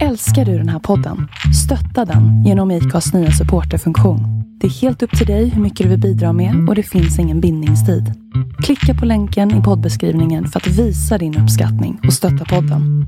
Älskar 0.00 0.44
du 0.44 0.58
den 0.58 0.68
här 0.68 0.78
podden? 0.78 1.28
Stötta 1.64 2.12
den 2.12 2.44
genom 2.44 2.70
IKAs 2.70 3.12
nya 3.12 3.30
supporterfunktion. 3.30 4.20
Det 4.60 4.66
är 4.66 4.70
helt 4.70 5.02
upp 5.02 5.18
till 5.18 5.26
dig 5.26 5.48
hur 5.48 5.62
mycket 5.62 5.84
du 5.84 5.90
vill 5.90 6.00
bidra 6.00 6.32
med 6.32 6.68
och 6.68 6.74
det 6.74 6.82
finns 6.82 7.18
ingen 7.18 7.40
bindningstid. 7.40 8.12
Klicka 8.62 8.94
på 9.00 9.06
länken 9.06 9.60
i 9.60 9.62
poddbeskrivningen 9.62 10.48
för 10.48 10.60
att 10.60 10.66
visa 10.66 11.18
din 11.18 11.38
uppskattning 11.38 12.00
och 12.06 12.12
stötta 12.12 12.44
podden. 12.44 13.06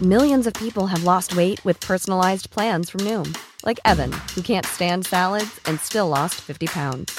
Millions 0.00 0.46
of 0.46 0.52
people 0.52 0.86
have 0.86 1.04
lost 1.04 1.36
weight 1.36 1.66
with 1.66 1.86
personalized 1.86 2.50
plans 2.50 2.90
from 2.90 3.04
Noom, 3.04 3.34
like 3.66 3.80
Evan, 3.84 4.12
who 4.36 4.42
can't 4.42 4.66
stand 4.66 5.06
salads 5.06 5.60
and 5.68 5.80
still 5.80 6.08
lost 6.08 6.34
50 6.34 6.66
pounds. 6.66 7.12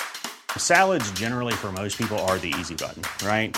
Salads, 0.57 1.20
generally, 1.20 1.54
for 1.54 1.71
most 1.71 1.97
people, 1.97 2.18
are 2.18 2.39
the 2.39 2.54
easy 2.59 2.75
button, 2.75 3.04
right? 3.27 3.57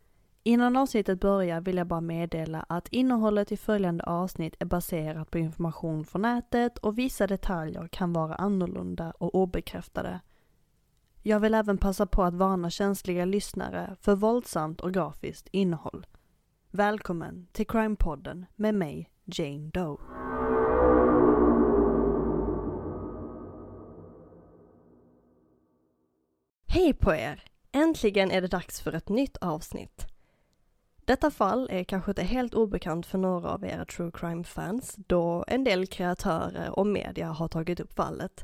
Innan 0.43 0.77
avsnittet 0.77 1.19
börjar 1.19 1.61
vill 1.61 1.77
jag 1.77 1.87
bara 1.87 2.01
meddela 2.01 2.65
att 2.69 2.87
innehållet 2.87 3.51
i 3.51 3.57
följande 3.57 4.03
avsnitt 4.03 4.55
är 4.59 4.65
baserat 4.65 5.31
på 5.31 5.37
information 5.37 6.05
från 6.05 6.21
nätet 6.21 6.77
och 6.77 6.97
vissa 6.97 7.27
detaljer 7.27 7.87
kan 7.87 8.13
vara 8.13 8.35
annorlunda 8.35 9.11
och 9.11 9.35
obekräftade. 9.35 10.19
Jag 11.23 11.39
vill 11.39 11.53
även 11.53 11.77
passa 11.77 12.05
på 12.05 12.23
att 12.23 12.33
varna 12.33 12.69
känsliga 12.69 13.25
lyssnare 13.25 13.95
för 13.99 14.15
våldsamt 14.15 14.81
och 14.81 14.93
grafiskt 14.93 15.47
innehåll. 15.51 16.05
Välkommen 16.71 17.47
till 17.51 17.67
Crime-podden 17.67 18.45
med 18.55 18.75
mig, 18.75 19.09
Jane 19.25 19.69
Doe. 19.69 19.97
Hej 26.67 26.93
på 26.93 27.13
er! 27.13 27.43
Äntligen 27.71 28.31
är 28.31 28.41
det 28.41 28.47
dags 28.47 28.81
för 28.81 28.93
ett 28.93 29.09
nytt 29.09 29.37
avsnitt. 29.37 30.07
Detta 31.05 31.31
fall 31.31 31.67
är 31.71 31.83
kanske 31.83 32.11
inte 32.11 32.23
helt 32.23 32.53
obekant 32.53 33.05
för 33.05 33.17
några 33.17 33.49
av 33.49 33.65
era 33.65 33.85
true 33.85 34.11
crime-fans 34.13 34.95
då 34.97 35.45
en 35.47 35.63
del 35.63 35.87
kreatörer 35.87 36.79
och 36.79 36.87
media 36.87 37.27
har 37.27 37.47
tagit 37.47 37.79
upp 37.79 37.93
fallet. 37.93 38.43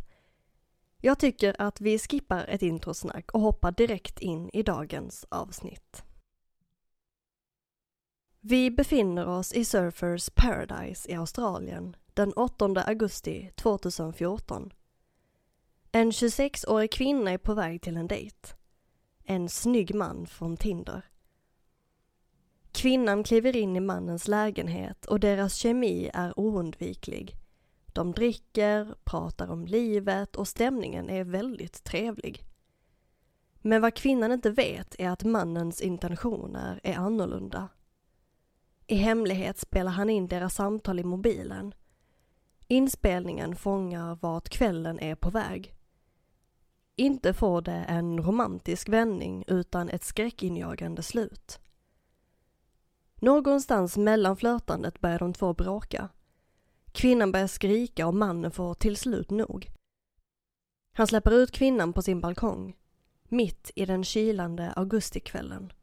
Jag 1.02 1.20
tycker 1.20 1.62
att 1.62 1.82
vi 1.82 2.00
skippar 2.00 2.46
ett 2.46 2.62
introsnack 2.62 3.32
och 3.32 3.42
hoppar 3.42 3.72
direkt 3.72 4.20
in 4.20 4.50
i 4.54 4.64
dagens 4.64 5.26
avsnitt. 5.30 6.04
Vi 8.40 8.72
befinner 8.72 9.28
oss 9.28 9.54
i 9.54 9.66
Surfers 9.66 10.30
Paradise 10.30 11.12
i 11.12 11.16
Australien 11.16 11.96
den 12.14 12.34
8 12.34 12.84
augusti 12.86 13.52
2014. 13.56 14.74
En 15.92 16.12
26-årig 16.12 16.92
kvinna 16.92 17.32
är 17.32 17.38
på 17.38 17.54
väg 17.54 17.82
till 17.82 17.98
en 17.98 18.08
dejt. 18.08 18.48
En 19.24 19.50
snygg 19.50 19.96
man 19.96 20.28
från 20.28 20.58
Tinder. 20.58 21.02
Kvinnan 22.78 23.24
kliver 23.24 23.56
in 23.56 23.76
i 23.76 23.80
mannens 23.80 24.28
lägenhet 24.28 25.06
och 25.06 25.20
deras 25.20 25.56
kemi 25.56 26.10
är 26.14 26.40
oundviklig. 26.40 27.36
De 27.86 28.12
dricker, 28.12 28.96
pratar 29.04 29.48
om 29.48 29.66
livet 29.66 30.36
och 30.36 30.48
stämningen 30.48 31.10
är 31.10 31.24
väldigt 31.24 31.84
trevlig. 31.84 32.44
Men 33.62 33.82
vad 33.82 33.94
kvinnan 33.94 34.32
inte 34.32 34.50
vet 34.50 34.96
är 35.00 35.10
att 35.10 35.24
mannens 35.24 35.82
intentioner 35.82 36.80
är 36.84 36.96
annorlunda. 36.96 37.70
I 38.88 38.96
hemlighet 38.96 39.60
spelar 39.60 39.92
han 39.92 40.10
in 40.10 40.28
deras 40.28 40.56
samtal 40.56 41.00
i 41.00 41.04
mobilen. 41.04 41.74
Inspelningen 42.68 43.56
fångar 43.56 44.18
vart 44.22 44.50
kvällen 44.50 45.00
är 45.00 45.16
på 45.16 45.30
väg. 45.30 45.74
Inte 46.96 47.34
får 47.34 47.62
det 47.62 47.86
en 47.88 48.24
romantisk 48.24 48.90
vändning 48.90 49.44
utan 49.48 49.90
ett 49.90 50.04
skräckinjagande 50.04 51.04
slut. 51.04 51.60
Någonstans 53.20 53.98
mellan 53.98 54.38
flörtandet 54.38 55.00
börjar 55.00 55.20
de 55.20 55.34
två 55.34 55.54
bråka. 55.54 56.10
Kvinnan 56.92 57.32
börjar 57.32 57.48
skrika 57.48 58.08
och 58.08 58.16
mannen 58.16 58.52
får 58.52 58.74
till 58.74 58.98
slut 58.98 59.30
nog. 59.30 59.72
Han 60.94 61.08
släpper 61.08 61.32
ut 61.32 61.52
kvinnan 61.52 61.94
på 61.94 62.02
sin 62.02 62.22
balkong, 62.22 62.76
mitt 63.24 63.72
i 63.76 63.86
den 63.86 64.04
kylande 64.04 64.72
augustikvällen. 64.76 65.74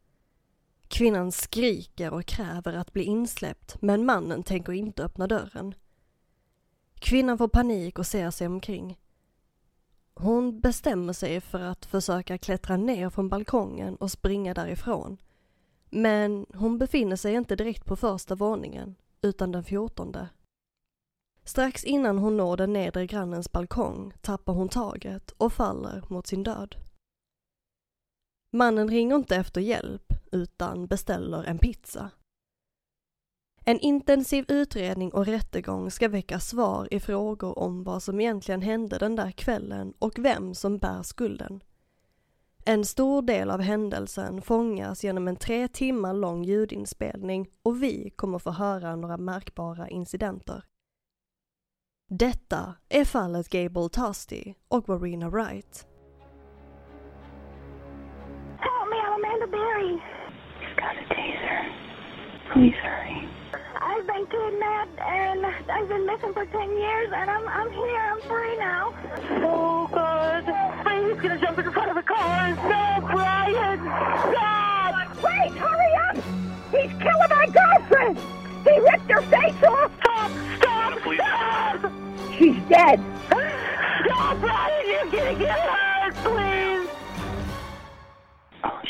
Kvinnan 0.88 1.32
skriker 1.32 2.12
och 2.12 2.26
kräver 2.26 2.72
att 2.72 2.92
bli 2.92 3.02
insläppt 3.02 3.82
men 3.82 4.04
mannen 4.04 4.42
tänker 4.42 4.72
inte 4.72 5.04
öppna 5.04 5.26
dörren. 5.26 5.74
Kvinnan 6.94 7.38
får 7.38 7.48
panik 7.48 7.98
och 7.98 8.06
ser 8.06 8.30
sig 8.30 8.46
omkring. 8.46 8.98
Hon 10.14 10.60
bestämmer 10.60 11.12
sig 11.12 11.40
för 11.40 11.60
att 11.60 11.86
försöka 11.86 12.38
klättra 12.38 12.76
ner 12.76 13.10
från 13.10 13.28
balkongen 13.28 13.96
och 13.96 14.10
springa 14.10 14.54
därifrån. 14.54 15.18
Men 15.96 16.46
hon 16.54 16.78
befinner 16.78 17.16
sig 17.16 17.34
inte 17.34 17.56
direkt 17.56 17.84
på 17.84 17.96
första 17.96 18.34
våningen, 18.34 18.94
utan 19.22 19.52
den 19.52 19.64
fjortonde. 19.64 20.28
Strax 21.44 21.84
innan 21.84 22.18
hon 22.18 22.36
når 22.36 22.56
den 22.56 22.72
nedre 22.72 23.06
grannens 23.06 23.52
balkong 23.52 24.12
tappar 24.20 24.52
hon 24.52 24.68
taget 24.68 25.30
och 25.30 25.52
faller 25.52 26.04
mot 26.08 26.26
sin 26.26 26.42
död. 26.42 26.76
Mannen 28.50 28.88
ringer 28.88 29.16
inte 29.16 29.36
efter 29.36 29.60
hjälp, 29.60 30.12
utan 30.32 30.86
beställer 30.86 31.44
en 31.44 31.58
pizza. 31.58 32.10
En 33.64 33.80
intensiv 33.80 34.44
utredning 34.48 35.12
och 35.12 35.26
rättegång 35.26 35.90
ska 35.90 36.08
väcka 36.08 36.40
svar 36.40 36.88
i 36.90 37.00
frågor 37.00 37.58
om 37.58 37.84
vad 37.84 38.02
som 38.02 38.20
egentligen 38.20 38.62
hände 38.62 38.98
den 38.98 39.16
där 39.16 39.30
kvällen 39.30 39.94
och 39.98 40.18
vem 40.18 40.54
som 40.54 40.78
bär 40.78 41.02
skulden. 41.02 41.62
En 42.66 42.84
stor 42.84 43.22
del 43.22 43.50
av 43.50 43.60
händelsen 43.60 44.42
fångas 44.42 45.04
genom 45.04 45.28
en 45.28 45.36
tre 45.36 45.68
timmar 45.68 46.14
lång 46.14 46.44
ljudinspelning 46.44 47.48
och 47.62 47.82
vi 47.82 48.10
kommer 48.10 48.38
få 48.38 48.50
höra 48.50 48.96
några 48.96 49.16
märkbara 49.16 49.88
incidenter. 49.88 50.64
Detta 52.10 52.74
är 52.88 53.04
fallet 53.04 53.48
Gable 53.48 53.88
Tusty 53.88 54.54
och 54.68 54.88
Warina 54.88 55.30
Wright. 55.30 55.86
Help 58.58 58.88
me, 58.90 58.96
I'm 58.96 59.14
Amanda 59.14 59.46
Berry. 59.46 59.92
You've 60.60 60.76
got 60.76 60.96
a 60.96 61.04
taser. 61.08 61.72
Please 62.52 62.76
hurry. 62.82 63.33
I've 63.86 64.06
been 64.06 64.26
kidnapped 64.26 64.98
and 64.98 65.44
I've 65.70 65.88
been 65.88 66.06
missing 66.06 66.32
for 66.32 66.46
10 66.46 66.70
years 66.70 67.12
and 67.14 67.30
I'm, 67.30 67.46
I'm 67.46 67.70
here, 67.70 68.00
I'm 68.00 68.20
free 68.22 68.56
now. 68.56 68.94
Oh, 69.44 69.88
God. 69.92 70.44
He's 71.04 71.20
gonna 71.20 71.38
jump 71.38 71.58
in 71.58 71.70
front 71.70 71.90
of 71.90 71.96
the 71.96 72.02
car. 72.02 72.48
No, 72.48 73.06
Brian! 73.06 73.78
Stop! 73.78 75.22
Wait, 75.22 75.52
hurry 75.52 75.92
up! 76.08 76.16
He's 76.72 76.92
killing 76.98 77.30
my 77.30 77.46
girlfriend! 77.52 78.18
He 78.64 78.78
ripped 78.80 79.10
her 79.10 79.22
face 79.22 79.62
off! 79.62 79.92
Stop! 80.00 80.30
Stop! 80.56 80.98
Stop! 81.14 81.92
She's 82.38 82.56
dead! 82.70 83.04
Stop, 84.06 84.40
Brian! 84.40 84.86
You're 84.88 85.10
gonna 85.10 85.38
get 85.38 85.60
hurt, 85.60 86.14
please! 86.24 86.88
Oh, 88.64 88.80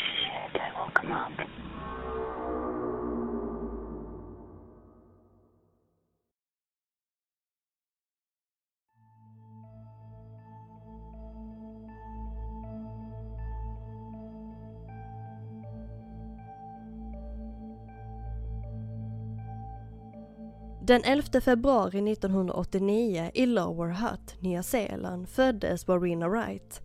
Den 20.87 21.03
11 21.03 21.41
februari 21.41 22.11
1989 22.11 23.31
i 23.33 23.45
Lower 23.45 23.89
Hutt, 23.89 24.41
Nya 24.41 24.63
Zeeland 24.63 25.29
föddes 25.29 25.87
Warina 25.87 26.27
Wright. 26.29 26.81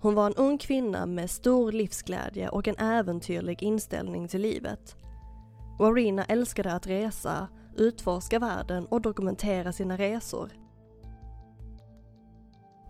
Hon 0.00 0.14
var 0.14 0.26
en 0.26 0.34
ung 0.34 0.58
kvinna 0.58 1.06
med 1.06 1.30
stor 1.30 1.72
livsglädje 1.72 2.48
och 2.48 2.68
en 2.68 2.76
äventyrlig 2.78 3.62
inställning 3.62 4.28
till 4.28 4.40
livet. 4.40 4.96
Warina 5.78 6.24
älskade 6.24 6.72
att 6.72 6.86
resa, 6.86 7.48
utforska 7.76 8.38
världen 8.38 8.86
och 8.86 9.00
dokumentera 9.00 9.72
sina 9.72 9.96
resor. 9.96 10.52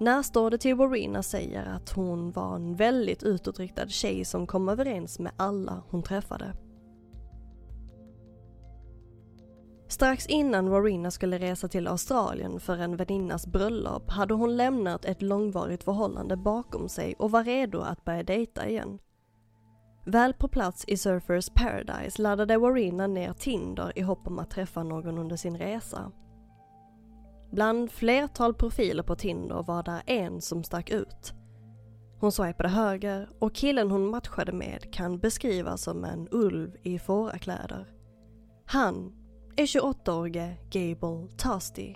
Närstående 0.01 0.59
till 0.59 0.75
Warina 0.75 1.23
säger 1.23 1.67
att 1.67 1.91
hon 1.91 2.33
var 2.33 2.57
en 2.57 2.77
väldigt 2.77 3.23
utåtriktad 3.23 3.89
tjej 3.89 4.25
som 4.25 4.47
kom 4.47 4.69
överens 4.69 5.19
med 5.19 5.33
alla 5.37 5.83
hon 5.89 6.03
träffade. 6.03 6.53
Strax 9.91 10.27
innan 10.27 10.71
Warina 10.71 11.11
skulle 11.11 11.39
resa 11.39 11.69
till 11.69 11.87
Australien 11.87 12.61
för 12.61 12.79
en 12.79 12.97
väninnas 12.97 13.47
bröllop 13.47 14.11
hade 14.11 14.35
hon 14.35 14.57
lämnat 14.57 15.05
ett 15.05 15.23
långvarigt 15.23 15.85
förhållande 15.85 16.37
bakom 16.37 16.89
sig 16.89 17.15
och 17.19 17.31
var 17.31 17.45
redo 17.45 17.81
att 17.81 18.05
börja 18.05 18.23
dejta 18.23 18.69
igen. 18.69 18.99
Väl 20.07 20.35
på 20.35 20.49
plats 20.49 20.85
i 20.89 20.97
Surfers 20.97 21.51
Paradise 21.51 22.23
laddade 22.23 22.59
Warina 22.59 23.07
ner 23.07 23.33
Tinder 23.33 23.93
i 23.97 24.01
hopp 24.01 24.27
om 24.27 24.39
att 24.39 24.51
träffa 24.51 24.83
någon 24.83 25.19
under 25.19 25.37
sin 25.37 25.59
resa. 25.59 26.13
Bland 27.53 27.91
flertal 27.91 28.55
profiler 28.55 29.03
på 29.03 29.17
Tinder 29.17 29.63
var 29.63 29.83
där 29.83 30.03
en 30.07 30.41
som 30.41 30.65
stack 30.65 30.91
ut. 30.91 31.33
Hon 32.21 32.33
swipade 32.33 32.69
höger 32.69 33.29
och 33.39 33.55
killen 33.55 33.91
hon 33.91 34.07
matchade 34.07 34.53
med 34.53 34.93
kan 34.93 35.19
beskrivas 35.19 35.83
som 35.83 36.05
en 36.05 36.29
ulv 36.31 36.77
i 36.83 36.99
fårakläder. 36.99 37.87
Han 38.65 39.20
är 39.57 39.67
28-årige 39.67 40.57
Gable 40.71 41.29
Tasty. 41.37 41.95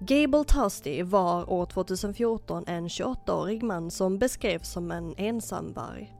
Gable 0.00 0.44
Tasty 0.44 1.02
var 1.02 1.52
år 1.52 1.66
2014 1.66 2.64
en 2.66 2.88
28-årig 2.88 3.62
man 3.62 3.90
som 3.90 4.18
beskrevs 4.18 4.72
som 4.72 4.90
en 4.90 5.14
ensamvarg. 5.16 6.16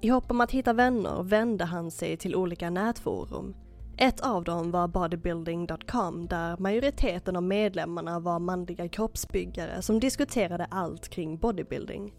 I 0.00 0.08
hopp 0.08 0.30
om 0.30 0.40
att 0.40 0.50
hitta 0.50 0.72
vänner 0.72 1.22
vände 1.22 1.64
han 1.64 1.90
sig 1.90 2.16
till 2.16 2.36
olika 2.36 2.70
nätforum. 2.70 3.54
Ett 3.96 4.20
av 4.20 4.44
dem 4.44 4.70
var 4.70 4.88
bodybuilding.com 4.88 6.26
där 6.26 6.56
majoriteten 6.56 7.36
av 7.36 7.42
medlemmarna 7.42 8.20
var 8.20 8.38
manliga 8.38 8.88
kroppsbyggare 8.88 9.82
som 9.82 10.00
diskuterade 10.00 10.64
allt 10.70 11.08
kring 11.08 11.38
bodybuilding. 11.38 12.12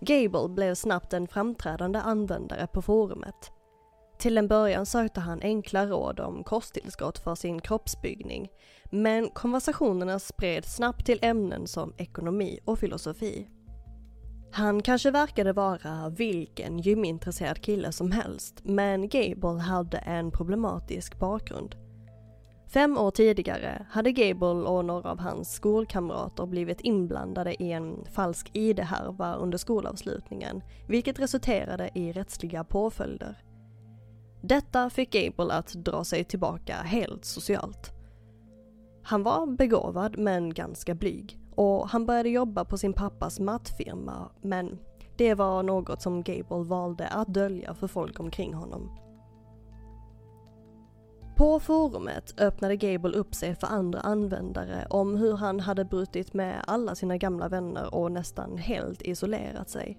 Gable 0.00 0.48
blev 0.48 0.74
snabbt 0.74 1.12
en 1.12 1.28
framträdande 1.28 1.98
användare 1.98 2.66
på 2.66 2.82
forumet. 2.82 3.52
Till 4.18 4.38
en 4.38 4.48
början 4.48 4.86
sökte 4.86 5.20
han 5.20 5.42
enkla 5.42 5.86
råd 5.86 6.20
om 6.20 6.44
kosttillskott 6.44 7.18
för 7.18 7.34
sin 7.34 7.60
kroppsbyggning, 7.60 8.48
men 8.90 9.30
konversationerna 9.30 10.18
spreds 10.18 10.76
snabbt 10.76 11.06
till 11.06 11.18
ämnen 11.22 11.66
som 11.66 11.94
ekonomi 11.96 12.58
och 12.64 12.78
filosofi. 12.78 13.48
Han 14.52 14.82
kanske 14.82 15.10
verkade 15.10 15.52
vara 15.52 16.08
vilken 16.08 16.78
gymintresserad 16.78 17.62
kille 17.62 17.92
som 17.92 18.12
helst, 18.12 18.60
men 18.64 19.08
Gable 19.08 19.60
hade 19.60 19.98
en 19.98 20.30
problematisk 20.30 21.18
bakgrund. 21.18 21.87
Fem 22.68 22.98
år 22.98 23.10
tidigare 23.10 23.86
hade 23.90 24.12
Gable 24.12 24.46
och 24.48 24.84
några 24.84 25.10
av 25.10 25.18
hans 25.18 25.52
skolkamrater 25.52 26.46
blivit 26.46 26.80
inblandade 26.80 27.62
i 27.62 27.72
en 27.72 28.04
falsk 28.04 28.50
ID-härva 28.52 29.34
under 29.34 29.58
skolavslutningen, 29.58 30.62
vilket 30.88 31.18
resulterade 31.18 31.90
i 31.94 32.12
rättsliga 32.12 32.64
påföljder. 32.64 33.42
Detta 34.42 34.90
fick 34.90 35.10
Gable 35.10 35.54
att 35.54 35.72
dra 35.72 36.04
sig 36.04 36.24
tillbaka 36.24 36.74
helt 36.74 37.24
socialt. 37.24 37.92
Han 39.02 39.22
var 39.22 39.46
begåvad 39.46 40.18
men 40.18 40.54
ganska 40.54 40.94
blyg 40.94 41.38
och 41.54 41.88
han 41.88 42.06
började 42.06 42.28
jobba 42.28 42.64
på 42.64 42.78
sin 42.78 42.92
pappas 42.92 43.40
mattfirma 43.40 44.30
men 44.40 44.78
det 45.16 45.34
var 45.34 45.62
något 45.62 46.02
som 46.02 46.22
Gable 46.22 46.64
valde 46.64 47.08
att 47.08 47.34
dölja 47.34 47.74
för 47.74 47.86
folk 47.86 48.20
omkring 48.20 48.54
honom. 48.54 49.07
På 51.38 51.60
forumet 51.60 52.40
öppnade 52.40 52.76
Gable 52.76 53.18
upp 53.18 53.34
sig 53.34 53.54
för 53.54 53.66
andra 53.66 54.00
användare 54.00 54.86
om 54.90 55.16
hur 55.16 55.36
han 55.36 55.60
hade 55.60 55.84
brutit 55.84 56.34
med 56.34 56.64
alla 56.66 56.94
sina 56.94 57.16
gamla 57.16 57.48
vänner 57.48 57.94
och 57.94 58.12
nästan 58.12 58.58
helt 58.58 59.02
isolerat 59.02 59.70
sig. 59.70 59.98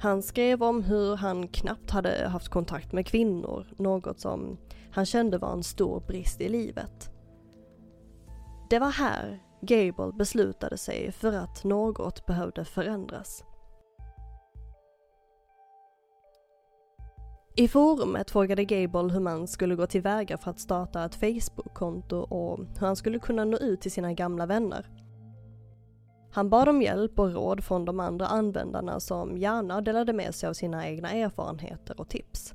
Han 0.00 0.22
skrev 0.22 0.62
om 0.62 0.82
hur 0.82 1.16
han 1.16 1.48
knappt 1.48 1.90
hade 1.90 2.28
haft 2.28 2.48
kontakt 2.48 2.92
med 2.92 3.06
kvinnor, 3.06 3.66
något 3.76 4.20
som 4.20 4.56
han 4.90 5.06
kände 5.06 5.38
var 5.38 5.52
en 5.52 5.62
stor 5.62 6.00
brist 6.00 6.40
i 6.40 6.48
livet. 6.48 7.10
Det 8.70 8.78
var 8.78 8.90
här 8.90 9.42
Gable 9.60 10.12
beslutade 10.12 10.78
sig 10.78 11.12
för 11.12 11.32
att 11.32 11.64
något 11.64 12.26
behövde 12.26 12.64
förändras. 12.64 13.44
I 17.56 17.68
forumet 17.68 18.30
frågade 18.30 18.64
Gable 18.64 19.12
hur 19.12 19.20
man 19.20 19.46
skulle 19.46 19.74
gå 19.74 19.86
tillväga 19.86 20.38
för 20.38 20.50
att 20.50 20.60
starta 20.60 21.04
ett 21.04 21.14
Facebook-konto 21.14 22.16
och 22.16 22.58
hur 22.58 22.86
han 22.86 22.96
skulle 22.96 23.18
kunna 23.18 23.44
nå 23.44 23.56
ut 23.56 23.80
till 23.80 23.92
sina 23.92 24.12
gamla 24.12 24.46
vänner. 24.46 24.86
Han 26.32 26.50
bad 26.50 26.68
om 26.68 26.82
hjälp 26.82 27.18
och 27.18 27.32
råd 27.32 27.64
från 27.64 27.84
de 27.84 28.00
andra 28.00 28.26
användarna 28.26 29.00
som 29.00 29.36
gärna 29.38 29.80
delade 29.80 30.12
med 30.12 30.34
sig 30.34 30.48
av 30.48 30.52
sina 30.52 30.88
egna 30.88 31.10
erfarenheter 31.10 32.00
och 32.00 32.08
tips. 32.08 32.54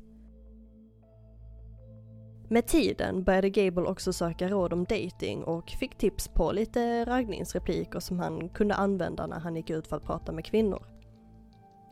Med 2.50 2.68
tiden 2.68 3.24
började 3.24 3.50
Gable 3.50 3.84
också 3.84 4.14
söka 4.14 4.50
råd 4.50 4.74
om 4.74 4.84
dating 4.84 5.44
och 5.44 5.70
fick 5.70 5.98
tips 5.98 6.28
på 6.28 6.52
lite 6.52 7.06
raggningsrepliker 7.06 8.00
som 8.00 8.20
han 8.20 8.50
kunde 8.50 8.76
använda 8.76 9.28
när 9.28 9.40
han 9.40 9.56
gick 9.56 9.70
ut 9.70 9.88
för 9.88 9.98
att 9.98 10.06
prata 10.06 10.32
med 10.32 10.46
kvinnor. 10.46 10.99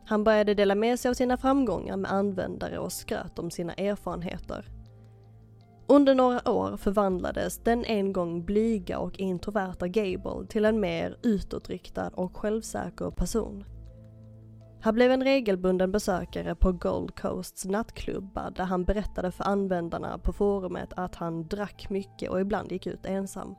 Han 0.07 0.24
började 0.24 0.54
dela 0.54 0.75
med 0.75 1.00
sig 1.00 1.09
av 1.09 1.13
sina 1.13 1.38
framgångar 1.38 1.98
med 1.98 2.12
användare 2.12 2.80
och 2.80 2.92
skröt 2.92 3.39
om 3.39 3.51
sina 3.51 3.74
erfarenheter. 3.74 4.65
Under 5.88 6.15
några 6.15 6.50
år 6.50 6.77
förvandlades 6.77 7.57
den 7.63 7.86
en 7.86 8.13
gång 8.13 8.45
blyga 8.45 9.00
och 9.00 9.19
introverta 9.19 9.88
Gable 9.88 10.48
till 10.50 10.65
en 10.65 10.80
mer 10.80 11.18
utåtriktad 11.24 12.09
och 12.09 12.38
självsäker 12.38 13.12
person. 13.12 13.63
Han 14.81 14.95
blev 14.95 15.12
en 15.12 15.24
regelbunden 15.24 15.92
besökare 15.92 16.56
på 16.56 16.71
Gold 16.71 17.15
Coasts 17.19 17.65
nattklubbar 17.65 18.51
där 18.56 18.63
han 18.63 18.83
berättade 18.83 19.31
för 19.31 19.44
användarna 19.44 20.18
på 20.18 20.33
forumet 20.33 20.94
att 20.95 21.15
han 21.15 21.48
drack 21.48 21.89
mycket 21.89 22.30
och 22.30 22.42
ibland 22.42 22.71
gick 22.71 22.88
ut 22.88 23.06
ensam. 23.06 23.56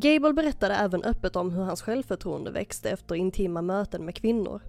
Gable 0.00 0.32
berättade 0.32 0.74
även 0.74 1.04
öppet 1.04 1.36
om 1.36 1.50
hur 1.50 1.62
hans 1.62 1.82
självförtroende 1.82 2.50
växte 2.50 2.90
efter 2.90 3.14
intima 3.14 3.62
möten 3.62 4.04
med 4.04 4.14
kvinnor. 4.14 4.62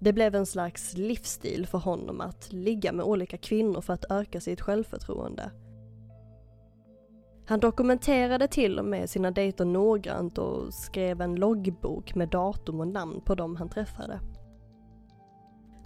Det 0.00 0.12
blev 0.12 0.34
en 0.34 0.46
slags 0.46 0.96
livsstil 0.96 1.66
för 1.66 1.78
honom 1.78 2.20
att 2.20 2.52
ligga 2.52 2.92
med 2.92 3.04
olika 3.04 3.38
kvinnor 3.38 3.80
för 3.80 3.92
att 3.92 4.10
öka 4.10 4.40
sitt 4.40 4.60
självförtroende. 4.60 5.50
Han 7.46 7.60
dokumenterade 7.60 8.48
till 8.48 8.78
och 8.78 8.84
med 8.84 9.10
sina 9.10 9.30
dejter 9.30 9.64
noggrant 9.64 10.38
och 10.38 10.74
skrev 10.74 11.20
en 11.20 11.34
loggbok 11.34 12.14
med 12.14 12.28
datum 12.28 12.80
och 12.80 12.88
namn 12.88 13.20
på 13.20 13.34
dem 13.34 13.56
han 13.56 13.68
träffade. 13.68 14.20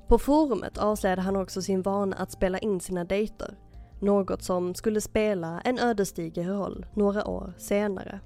På 0.09 0.19
forumet 0.19 0.79
avslöjade 0.79 1.23
han 1.23 1.37
också 1.37 1.62
sin 1.62 1.82
vana 1.82 2.17
att 2.17 2.32
spela 2.32 2.59
in 2.59 2.81
sina 2.81 3.05
dejter, 3.05 3.59
något 4.00 4.43
som 4.43 4.75
skulle 4.75 5.01
spela 5.01 5.60
en 5.60 5.79
ödesdiger 5.79 6.44
roll 6.44 6.87
några 6.94 7.27
år 7.27 7.53
senare. 7.58 8.20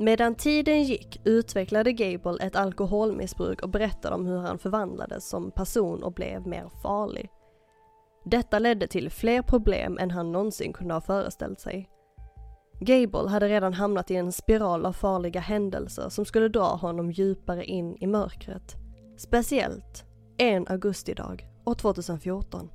Medan 0.00 0.34
tiden 0.34 0.82
gick 0.82 1.20
utvecklade 1.24 1.92
Gable 1.92 2.46
ett 2.46 2.56
alkoholmissbruk 2.56 3.62
och 3.62 3.68
berättade 3.68 4.14
om 4.14 4.26
hur 4.26 4.38
han 4.38 4.58
förvandlades 4.58 5.28
som 5.28 5.50
person 5.50 6.02
och 6.02 6.12
blev 6.12 6.46
mer 6.46 6.70
farlig. 6.82 7.30
Detta 8.24 8.58
ledde 8.58 8.86
till 8.86 9.10
fler 9.10 9.42
problem 9.42 9.98
än 9.98 10.10
han 10.10 10.32
någonsin 10.32 10.72
kunde 10.72 10.94
ha 10.94 11.00
föreställt 11.00 11.60
sig. 11.60 11.88
Gable 12.80 13.28
hade 13.28 13.48
redan 13.48 13.74
hamnat 13.74 14.10
i 14.10 14.16
en 14.16 14.32
spiral 14.32 14.86
av 14.86 14.92
farliga 14.92 15.40
händelser 15.40 16.08
som 16.08 16.24
skulle 16.24 16.48
dra 16.48 16.74
honom 16.74 17.10
djupare 17.10 17.64
in 17.64 17.96
i 18.00 18.06
mörkret. 18.06 18.76
Speciellt 19.16 20.04
en 20.38 20.68
augustidag 20.68 21.48
år 21.64 21.74
2014. 21.74 22.68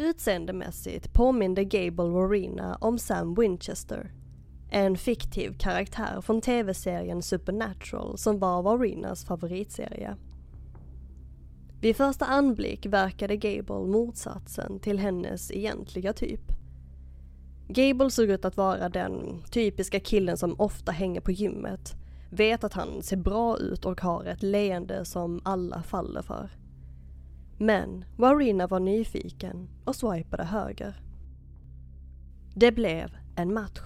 Utseendemässigt 0.00 1.12
påminde 1.12 1.64
Gable 1.64 2.08
Warina 2.08 2.78
om 2.80 2.98
Sam 2.98 3.34
Winchester. 3.34 4.12
En 4.70 4.96
fiktiv 4.96 5.58
karaktär 5.58 6.20
från 6.20 6.40
tv-serien 6.40 7.22
Supernatural 7.22 8.18
som 8.18 8.38
var 8.38 8.62
Warinas 8.62 9.24
favoritserie. 9.24 10.16
Vid 11.80 11.96
första 11.96 12.24
anblick 12.24 12.86
verkade 12.86 13.36
Gable 13.36 13.86
motsatsen 13.86 14.80
till 14.80 14.98
hennes 14.98 15.50
egentliga 15.50 16.12
typ. 16.12 16.52
Gable 17.68 18.10
såg 18.10 18.30
ut 18.30 18.44
att 18.44 18.56
vara 18.56 18.88
den 18.88 19.42
typiska 19.50 20.00
killen 20.00 20.36
som 20.36 20.60
ofta 20.60 20.92
hänger 20.92 21.20
på 21.20 21.30
gymmet, 21.32 21.94
vet 22.30 22.64
att 22.64 22.72
han 22.72 23.02
ser 23.02 23.16
bra 23.16 23.58
ut 23.58 23.84
och 23.84 24.00
har 24.00 24.24
ett 24.24 24.42
leende 24.42 25.04
som 25.04 25.40
alla 25.44 25.82
faller 25.82 26.22
för. 26.22 26.50
Men 27.60 28.04
Warina 28.16 28.66
var 28.66 28.80
nyfiken 28.80 29.68
och 29.84 29.96
swipade 29.96 30.44
höger. 30.44 31.02
Det 32.54 32.72
blev 32.72 33.16
en 33.36 33.54
match. 33.54 33.80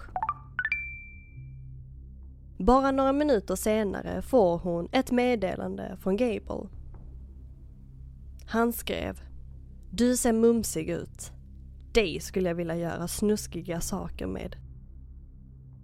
Bara 2.59 2.91
några 2.91 3.13
minuter 3.13 3.57
senare 3.57 4.23
får 4.23 4.59
hon 4.59 4.89
ett 4.93 5.11
meddelande 5.11 5.97
från 6.01 6.17
Gable. 6.17 6.69
Han 8.47 8.73
skrev 8.73 9.21
Du 9.91 10.17
ser 10.17 10.33
mumsig 10.33 10.91
ut. 10.91 11.33
Dig 11.93 12.21
skulle 12.21 12.49
jag 12.49 12.55
vilja 12.55 12.77
göra 12.77 13.09
snuskiga 13.09 13.81
saker 13.81 14.27
med. 14.27 14.57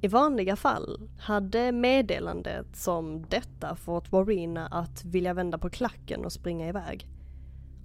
I 0.00 0.08
vanliga 0.08 0.56
fall 0.56 1.10
hade 1.18 1.72
meddelandet 1.72 2.76
som 2.76 3.26
detta 3.28 3.76
fått 3.76 4.12
Warina 4.12 4.66
att 4.66 5.04
vilja 5.04 5.34
vända 5.34 5.58
på 5.58 5.70
klacken 5.70 6.24
och 6.24 6.32
springa 6.32 6.68
iväg. 6.68 7.17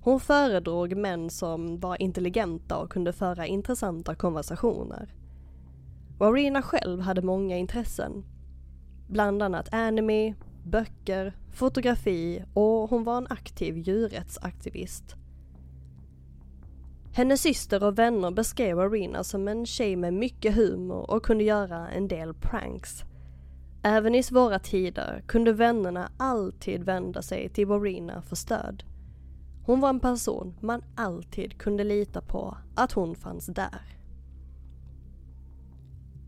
Hon 0.04 0.20
föredrog 0.20 0.96
män 0.96 1.30
som 1.30 1.80
var 1.80 2.02
intelligenta 2.02 2.78
och 2.78 2.92
kunde 2.92 3.14
föra 3.14 3.46
intressanta 3.46 4.16
konversationer. 4.16 5.14
Warina 6.18 6.62
själv 6.62 7.02
hade 7.02 7.22
många 7.22 7.58
intressen. 7.58 8.26
Bland 9.08 9.44
annat 9.44 9.74
anime, 9.74 10.34
böcker, 10.64 11.34
fotografi 11.54 12.44
och 12.54 12.90
hon 12.90 13.04
var 13.04 13.18
en 13.18 13.28
aktiv 13.30 13.78
djurrättsaktivist. 13.78 15.16
Hennes 17.14 17.42
syster 17.42 17.84
och 17.84 18.00
vänner 18.00 18.32
beskrev 18.32 18.80
Arena 18.80 19.24
som 19.24 19.48
en 19.48 19.66
tjej 19.66 19.96
med 19.96 20.14
mycket 20.14 20.56
humor 20.56 21.12
och 21.12 21.24
kunde 21.26 21.44
göra 21.44 21.90
en 21.90 22.08
del 22.08 22.34
pranks. 22.34 23.04
Även 23.84 24.16
i 24.16 24.24
svåra 24.24 24.60
tider 24.60 25.24
kunde 25.28 25.54
vännerna 25.54 26.12
alltid 26.18 26.84
vända 26.84 27.22
sig 27.22 27.50
till 27.50 27.68
Warina 27.68 28.22
för 28.22 28.36
stöd. 28.36 28.84
Hon 29.66 29.80
var 29.80 29.90
en 29.90 30.00
person 30.00 30.58
man 30.60 30.82
alltid 30.96 31.58
kunde 31.58 31.84
lita 31.84 32.22
på 32.22 32.58
att 32.76 32.92
hon 32.92 33.16
fanns 33.16 33.46
där. 33.46 33.82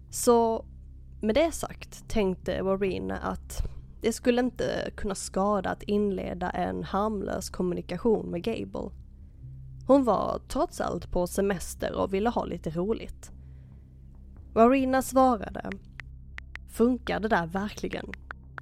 Så 0.09 0.65
med 1.21 1.35
det 1.35 1.51
sagt 1.51 2.09
tänkte 2.09 2.61
Warina 2.61 3.17
att 3.17 3.63
det 4.01 4.13
skulle 4.13 4.41
inte 4.41 4.91
kunna 4.95 5.15
skada 5.15 5.69
att 5.69 5.83
inleda 5.83 6.49
en 6.49 6.83
harmlös 6.83 7.49
kommunikation 7.49 8.25
med 8.31 8.43
Gable. 8.43 8.89
Hon 9.87 10.03
var 10.03 10.41
trots 10.47 10.81
allt 10.81 11.11
på 11.11 11.27
semester 11.27 11.95
och 11.95 12.13
ville 12.13 12.29
ha 12.29 12.45
lite 12.45 12.69
roligt. 12.69 13.31
Warina 14.53 15.01
svarade 15.01 15.69
Funkar 16.69 17.19
det 17.19 17.27
där 17.27 17.47
verkligen? 17.47 18.05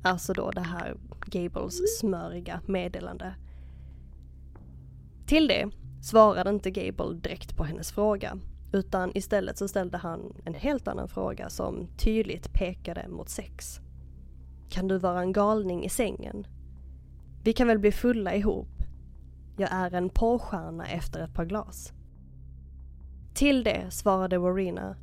Alltså 0.02 0.34
då 0.34 0.52
det 0.52 0.62
här 0.62 0.98
Gables 1.26 2.00
smöriga 2.00 2.62
meddelande. 2.68 3.36
Till 5.26 5.48
det 5.48 5.70
svarade 6.02 6.50
inte 6.50 6.72
Gable 6.72 7.14
direkt 7.14 7.58
på 7.58 7.64
hennes 7.64 7.92
fråga 7.92 8.38
utan 8.74 9.12
istället 9.18 9.58
så 9.58 9.68
ställde 9.68 9.98
han 9.98 10.34
en 10.46 10.54
helt 10.54 10.88
annan 10.88 11.08
fråga 11.08 11.50
som 11.50 11.88
tydligt 11.98 12.54
pekade 12.54 13.08
mot 13.08 13.30
sex. 13.30 13.80
Kan 14.70 14.88
du 14.88 14.98
vara 14.98 15.22
en 15.22 15.34
galning 15.34 15.86
i 15.86 15.90
sängen? 15.90 16.48
Vi 17.44 17.54
kan 17.54 17.68
väl 17.68 17.80
bli 17.80 17.92
fulla 17.92 18.36
ihop? 18.36 18.84
Jag 19.58 19.70
är 19.72 19.94
en 19.94 20.10
porrstjärna 20.10 20.86
efter 20.86 21.24
ett 21.24 21.34
par 21.34 21.46
glas. 21.46 21.94
Till 23.34 23.64
det 23.64 23.92
svarade 23.92 24.38
Warina 24.38 24.96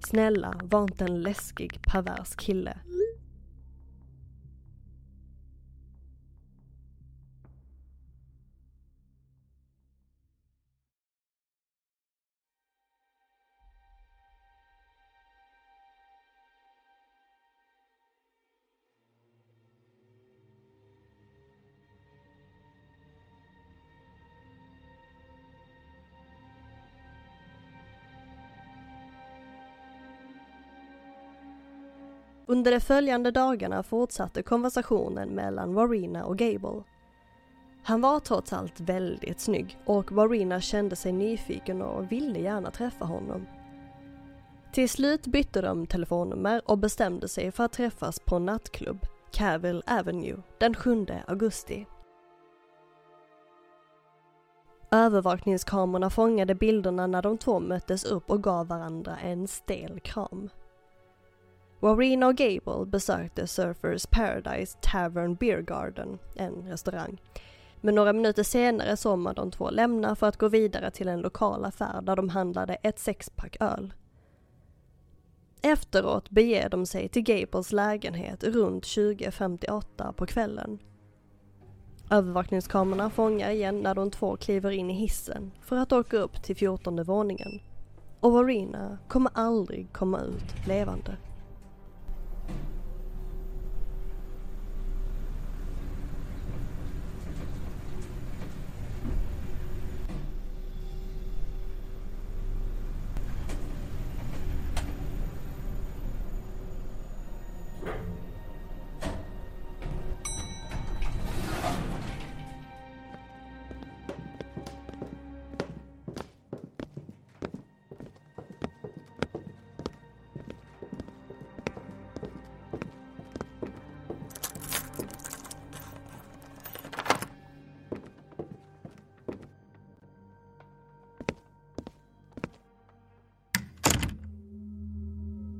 Snälla, 0.00 0.60
var 0.62 0.82
inte 0.82 1.04
en 1.04 1.22
läskig 1.22 1.82
pervers 1.82 2.36
kille. 2.36 2.78
Under 32.50 32.72
de 32.72 32.80
följande 32.80 33.30
dagarna 33.30 33.82
fortsatte 33.82 34.42
konversationen 34.42 35.28
mellan 35.28 35.74
Warina 35.74 36.24
och 36.24 36.38
Gable. 36.38 36.82
Han 37.82 38.00
var 38.00 38.20
trots 38.20 38.52
allt 38.52 38.80
väldigt 38.80 39.40
snygg 39.40 39.78
och 39.84 40.12
Warina 40.12 40.60
kände 40.60 40.96
sig 40.96 41.12
nyfiken 41.12 41.82
och 41.82 42.12
ville 42.12 42.38
gärna 42.38 42.70
träffa 42.70 43.04
honom. 43.04 43.46
Till 44.72 44.88
slut 44.88 45.26
bytte 45.26 45.60
de 45.60 45.86
telefonnummer 45.86 46.62
och 46.64 46.78
bestämde 46.78 47.28
sig 47.28 47.52
för 47.52 47.64
att 47.64 47.72
träffas 47.72 48.20
på 48.20 48.36
en 48.36 48.46
nattklubb, 48.46 49.06
Cavill 49.30 49.82
Avenue, 49.86 50.42
den 50.58 50.74
7 50.74 51.06
augusti. 51.26 51.86
Övervakningskamerorna 54.90 56.10
fångade 56.10 56.54
bilderna 56.54 57.06
när 57.06 57.22
de 57.22 57.38
två 57.38 57.60
möttes 57.60 58.04
upp 58.04 58.30
och 58.30 58.42
gav 58.42 58.66
varandra 58.66 59.18
en 59.18 59.48
stel 59.48 60.00
kram. 60.00 60.50
Warina 61.80 62.26
och 62.26 62.36
Gable 62.36 62.86
besökte 62.86 63.46
Surfers 63.46 64.06
Paradise 64.06 64.78
Tavern 64.82 65.34
Beer 65.34 65.60
Garden, 65.60 66.18
en 66.36 66.68
restaurang. 66.68 67.20
Men 67.80 67.94
några 67.94 68.12
minuter 68.12 68.42
senare 68.42 68.96
såg 68.96 69.18
man 69.18 69.34
de 69.34 69.50
två 69.50 69.70
lämna 69.70 70.16
för 70.16 70.26
att 70.26 70.36
gå 70.36 70.48
vidare 70.48 70.90
till 70.90 71.08
en 71.08 71.20
lokal 71.20 71.64
affär 71.64 72.02
där 72.02 72.16
de 72.16 72.28
handlade 72.28 72.74
ett 72.74 72.98
sexpack 72.98 73.56
öl. 73.60 73.92
Efteråt 75.62 76.30
beger 76.30 76.68
de 76.68 76.86
sig 76.86 77.08
till 77.08 77.22
Gables 77.22 77.72
lägenhet 77.72 78.44
runt 78.44 78.84
20.58 78.84 80.12
på 80.12 80.26
kvällen. 80.26 80.78
Övervakningskamerorna 82.10 83.10
fångar 83.10 83.50
igen 83.50 83.80
när 83.80 83.94
de 83.94 84.10
två 84.10 84.36
kliver 84.36 84.70
in 84.70 84.90
i 84.90 84.94
hissen 84.94 85.50
för 85.60 85.76
att 85.76 85.92
åka 85.92 86.16
upp 86.16 86.42
till 86.42 86.56
14 86.56 87.04
våningen. 87.04 87.60
Och 88.20 88.32
Warina 88.32 88.98
kommer 89.08 89.32
aldrig 89.34 89.92
komma 89.92 90.20
ut 90.20 90.66
levande. 90.68 91.16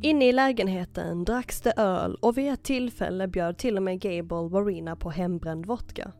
Inne 0.08 0.28
i 0.28 0.32
lägenheten 0.32 1.24
dracks 1.24 1.60
det 1.60 1.72
öl 1.76 2.14
och 2.14 2.38
vid 2.38 2.52
ett 2.52 2.62
tillfälle 2.62 3.28
bjöd 3.28 3.58
till 3.58 3.76
och 3.76 3.82
med 3.82 4.00
Gable 4.00 4.48
Warina 4.48 4.96
på 4.96 5.10
hembränd 5.10 5.66
vodka. 5.66 6.12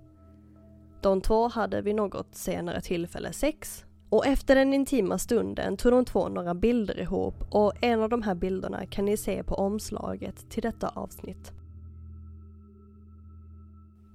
De 1.02 1.21
två 1.21 1.49
hade 1.49 1.83
vid 1.83 1.95
något 1.95 2.35
senare 2.35 2.80
tillfälle 2.80 3.33
sex 3.33 3.85
och 4.11 4.26
efter 4.26 4.54
den 4.54 4.75
intima 4.75 5.18
stunden 5.18 5.76
tog 5.76 5.92
de 5.92 6.04
två 6.04 6.28
några 6.28 6.54
bilder 6.54 7.00
ihop 7.00 7.35
och 7.50 7.73
en 7.80 8.02
av 8.02 8.09
de 8.09 8.23
här 8.23 8.35
bilderna 8.35 8.87
kan 8.87 9.04
ni 9.04 9.16
se 9.16 9.42
på 9.42 9.54
omslaget 9.54 10.50
till 10.50 10.62
detta 10.62 10.88
avsnitt. 10.88 11.52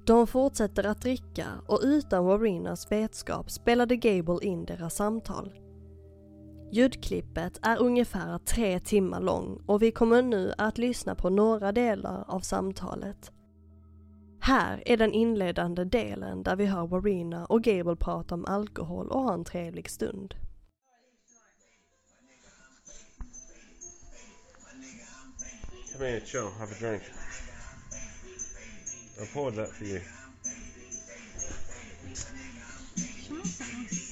De 0.05 0.27
fortsätter 0.27 0.83
att 0.83 1.01
dricka 1.01 1.47
och 1.67 1.79
utan 1.83 2.25
Warinas 2.25 2.91
vetskap 2.91 3.51
spelade 3.51 3.95
Gable 3.95 4.39
in 4.41 4.65
deras 4.65 4.95
samtal. 4.95 5.51
Ljudklippet 6.73 7.59
är 7.61 7.81
ungefär 7.81 8.37
tre 8.37 8.79
timmar 8.79 9.21
lång 9.21 9.63
och 9.65 9.81
vi 9.81 9.91
kommer 9.91 10.21
nu 10.21 10.53
att 10.57 10.77
lyssna 10.77 11.15
på 11.15 11.29
några 11.29 11.71
delar 11.71 12.25
av 12.27 12.39
samtalet. 12.39 13.31
Här 14.39 14.83
är 14.85 14.97
den 14.97 15.13
inledande 15.13 15.83
delen 15.83 16.43
där 16.43 16.55
vi 16.55 16.65
hör 16.65 16.87
Warina 16.87 17.45
och 17.45 17.63
Gable 17.63 17.95
prata 17.95 18.35
om 18.35 18.45
alkohol 18.45 19.09
och 19.09 19.21
ha 19.21 19.33
en 19.33 19.45
trevlig 19.45 19.89
stund. 19.89 20.35
Come 25.93 26.05
here, 26.09 26.21
chill, 26.25 26.49
have 26.59 26.71
a 26.71 26.75
drink. 26.79 27.01
I 29.21 29.33
poured 29.33 29.55
that 29.55 29.69
for 29.69 29.85
you. 29.85 29.99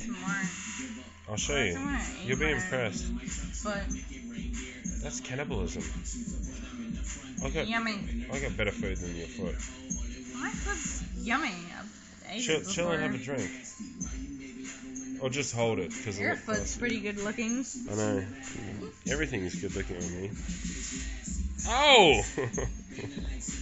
smart. 0.05 0.60
I'll 1.31 1.37
show 1.37 1.55
you. 1.55 1.77
I'm 1.77 1.85
gonna 1.85 1.99
eat 2.21 2.27
You'll 2.27 2.39
be 2.39 2.51
impressed. 2.51 3.05
But 3.63 3.83
That's 5.01 5.21
cannibalism. 5.21 5.81
I 7.45 7.49
got 7.49 7.69
yummy. 7.69 8.27
I 8.31 8.39
got 8.39 8.57
better 8.57 8.71
food 8.71 8.97
than 8.97 9.15
your 9.15 9.27
foot. 9.27 9.55
My 10.41 10.49
foot's 10.49 11.03
yummy. 11.23 11.47
I've 11.47 12.25
ate 12.31 12.41
Chill, 12.43 12.59
it 12.59 12.67
chill 12.67 12.91
and 12.91 13.01
have 13.01 13.15
a 13.15 13.17
drink. 13.17 13.49
Or 15.21 15.29
just 15.29 15.55
hold 15.55 15.79
it 15.79 15.91
because 15.91 16.19
Your 16.19 16.35
foot's 16.35 16.75
pretty 16.75 16.99
good 16.99 17.17
looking. 17.17 17.63
I 17.89 17.95
know. 17.95 18.25
Everything 19.09 19.43
is 19.45 19.55
good 19.55 19.73
looking 19.73 19.95
on 19.95 20.21
me. 20.21 20.31
Oh! 21.65 22.23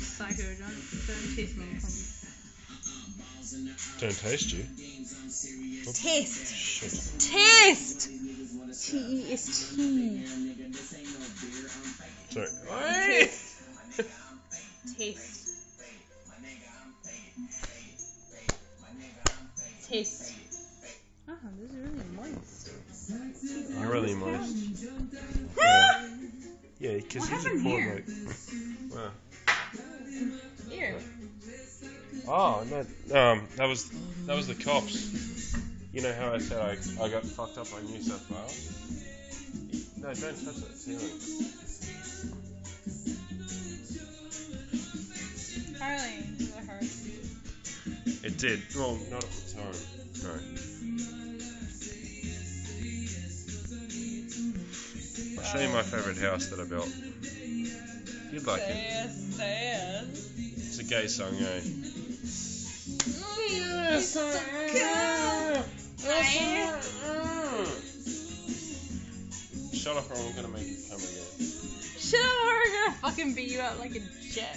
psycho. 0.00 0.42
Don't, 0.42 1.06
don't 1.06 1.36
taste 1.36 1.56
me. 1.56 1.66
Don't 4.00 4.18
taste 4.18 4.52
you. 4.52 4.64
Taste. 5.92 6.54
Shit. 6.54 6.92
Taste. 7.18 8.08
T 8.82 8.96
E 8.96 9.32
S 9.32 9.74
T. 9.74 10.22
Sorry. 12.30 12.48
Was 33.70 33.88
that 34.26 34.36
was 34.36 34.48
the 34.48 34.54
cops. 34.56 35.54
You 35.92 36.02
know 36.02 36.12
how 36.12 36.34
I 36.34 36.38
said 36.38 36.60
I, 36.60 37.04
I 37.04 37.08
got 37.08 37.24
fucked 37.24 37.56
up 37.56 37.70
by 37.70 37.80
New 37.82 38.02
South 38.02 38.28
Wales? 38.28 38.68
No, 39.96 40.08
don't 40.08 40.16
touch 40.16 40.56
that 40.56 40.76
ceiling. 40.76 41.20
Harley, 45.78 46.24
does 46.36 46.50
it 46.50 46.64
hurt? 46.66 46.84
It 48.24 48.38
did. 48.38 48.60
Well, 48.74 48.98
not 49.08 49.22
at 49.22 49.30
the 49.30 49.54
time. 49.54 49.74
No. 50.24 50.32
I'll 55.38 55.46
show 55.46 55.60
you 55.60 55.68
my 55.68 55.82
favourite 55.82 56.18
house 56.18 56.46
that 56.48 56.58
I 56.58 56.64
built. 56.64 56.92
You'd 58.32 58.46
like 58.46 58.62
it. 58.62 58.76
Yes, 58.76 59.36
yes. 59.38 60.32
It's 60.36 60.78
a 60.80 60.84
gay 60.84 61.06
song, 61.06 61.34
eh? 61.36 61.60
Yes, 63.90 64.12
Shut 69.72 69.96
up 69.96 70.10
or 70.10 70.16
I'm 70.16 70.34
gonna 70.36 70.48
make 70.48 70.66
you 70.68 70.76
come 70.88 71.00
again. 71.00 71.50
Shut 71.98 72.20
up, 72.20 72.44
or 72.44 72.54
we're 72.54 72.84
gonna 72.84 72.96
fucking 73.00 73.34
beat 73.34 73.50
you 73.50 73.58
up 73.58 73.80
like 73.80 73.96
a 73.96 74.00
jet. 74.30 74.56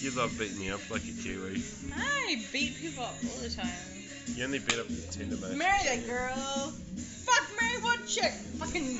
You 0.00 0.12
love 0.12 0.38
beating 0.38 0.60
me 0.60 0.70
up 0.70 0.80
like 0.90 1.02
a 1.02 1.12
Kiwi. 1.22 1.62
I 1.94 2.42
beat 2.52 2.76
people 2.76 3.04
up 3.04 3.14
all 3.22 3.42
the 3.42 3.50
time. 3.50 3.68
You 4.34 4.44
only 4.44 4.60
beat 4.60 4.78
up 4.78 4.88
the 4.88 5.12
Tinder 5.12 5.36
mate. 5.36 5.58
Marry 5.58 5.84
that 5.84 6.06
girl. 6.06 6.72
Fuck, 7.26 7.60
marry 7.60 7.82
one 7.82 8.06
chick. 8.06 8.32
Fucking. 8.58 8.98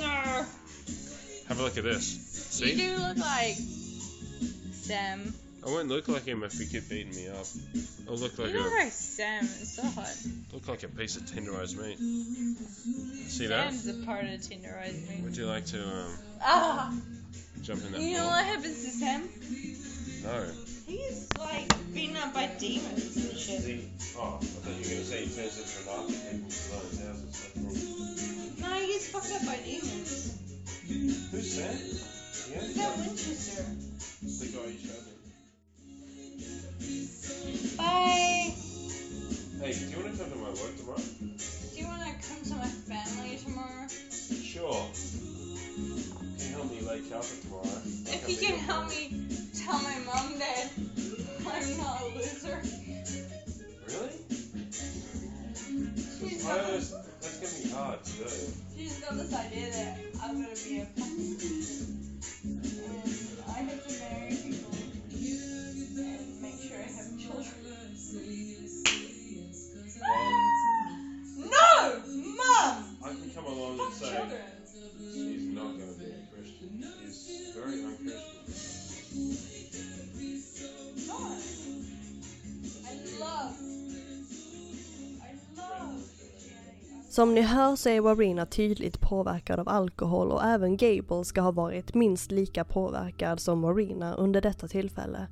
No. 0.00 0.46
Have 1.46 1.60
a 1.60 1.62
look 1.62 1.78
at 1.78 1.84
this. 1.84 2.06
See? 2.50 2.72
You 2.72 2.76
do 2.76 3.02
look 3.02 3.18
like 3.18 3.56
Sam. 4.72 5.32
I 5.66 5.70
wouldn't 5.70 5.88
look 5.90 6.08
like 6.08 6.24
him 6.24 6.44
if 6.44 6.52
he 6.52 6.66
kept 6.66 6.88
beating 6.88 7.14
me 7.14 7.28
up. 7.28 7.44
I'll 8.08 8.16
look 8.16 8.38
like 8.38 8.52
you 8.52 8.62
look 8.62 8.72
a 8.72 8.76
like 8.76 8.92
Sam. 8.92 9.44
It's 9.44 9.74
so 9.76 9.82
hot. 9.82 10.16
look 10.52 10.68
like 10.68 10.82
a 10.84 10.88
piece 10.88 11.16
of 11.16 11.22
tenderized 11.24 11.76
meat. 11.76 11.98
See 13.28 13.46
that? 13.48 13.72
Sam's 13.72 13.88
a 13.88 14.06
part 14.06 14.24
of 14.24 14.30
tenderized 14.40 15.08
meat. 15.10 15.24
Would 15.24 15.36
you 15.36 15.46
like 15.46 15.66
to 15.66 15.82
um, 15.82 16.18
Ah, 16.42 16.94
jump 17.62 17.84
in 17.84 17.92
that 17.92 18.00
you 18.00 18.12
know 18.14 18.20
pool? 18.22 18.28
what 18.30 18.44
happens 18.44 18.84
to 18.84 18.90
Sam? 18.90 19.28
No. 20.24 20.46
He's 20.86 21.28
like 21.38 21.68
beaten 21.92 22.16
up 22.16 22.32
by 22.32 22.46
demons 22.58 23.16
and 23.16 23.36
shit. 23.36 23.80
Oh, 24.16 24.38
I 24.40 24.44
thought 24.44 24.72
you 24.72 24.88
were 24.88 24.94
gonna 24.94 25.04
say 25.04 25.24
he 25.26 25.34
turns 25.36 25.58
into 25.58 25.90
an 25.90 25.98
army 25.98 26.14
people 26.14 26.48
to 26.48 26.86
his 26.86 27.00
houses. 27.04 28.60
No, 28.60 28.68
he 28.74 28.86
gets 28.86 29.08
fucked 29.08 29.32
up 29.32 29.44
by 29.44 29.56
demons. 29.64 30.38
Who's 31.30 31.52
Sam? 31.52 31.76
Yeah. 32.50 32.62
Is 32.64 32.74
that 32.76 32.96
Winchester? 32.96 33.64
The 34.22 34.46
guy 34.56 34.66
you 34.72 34.78
showed. 34.78 35.07
Bye. 37.76 38.54
Hey, 39.60 39.72
do 39.72 39.90
you 39.90 39.96
want 39.98 40.12
to 40.12 40.18
come 40.18 40.30
to 40.30 40.36
my 40.36 40.50
work 40.50 40.76
tomorrow? 40.76 40.98
Do 40.98 41.80
you 41.80 41.86
want 41.86 42.02
to 42.02 42.12
come 42.28 42.44
to 42.44 42.54
my 42.54 42.68
family 42.86 43.36
tomorrow? 43.44 43.86
Sure. 44.42 44.86
Can 46.38 46.46
you 46.46 46.52
help 46.54 46.70
me 46.70 46.80
lay 46.80 47.00
carpet 47.00 47.42
tomorrow? 47.42 47.66
I'll 47.66 48.14
If 48.14 48.28
you 48.28 48.36
can 48.36 48.58
help 48.58 48.88
me 48.88 49.10
tell 49.54 49.78
my 49.80 49.98
mom 50.06 50.38
that 50.38 50.70
I'm 51.46 51.76
not 51.76 52.02
a 52.02 52.06
loser. 52.16 52.62
Really? 53.86 54.12
She's 56.20 56.44
I 56.44 56.56
got, 56.56 56.64
always, 56.64 56.90
that's 57.20 57.36
gonna 57.38 57.62
be 57.62 57.68
hard 57.70 58.04
to 58.04 58.12
do. 58.12 58.28
she's 58.76 58.98
got 58.98 59.16
this 59.16 59.32
idea 59.34 59.70
that 59.70 59.98
I'm 60.22 60.40
gonna 60.40 60.54
be 60.54 60.78
a 60.78 60.86
saying 74.08 74.30
she's 75.14 75.54
not 75.54 75.72
gonna 75.78 75.92
be 75.98 76.04
a 76.04 76.26
Christian. 76.34 76.84
She's 77.08 77.54
very 77.54 77.84
unchristian. 77.84 78.38
God. 81.08 81.38
I 82.84 82.94
love. 83.20 83.54
I 85.20 85.32
love 85.56 86.02
Som 87.08 87.34
ni 87.34 87.40
hör 87.40 87.76
så 87.76 87.88
är 87.88 88.00
Warina 88.00 88.46
tydligt 88.46 89.00
påverkad 89.00 89.60
av 89.60 89.68
alkohol 89.68 90.30
och 90.30 90.44
även 90.44 90.76
Gable 90.76 91.24
ska 91.24 91.40
ha 91.40 91.50
varit 91.50 91.94
minst 91.94 92.30
lika 92.30 92.64
påverkad 92.64 93.40
som 93.40 93.62
Warina 93.62 94.14
under 94.14 94.40
detta 94.40 94.68
tillfälle. 94.68 95.26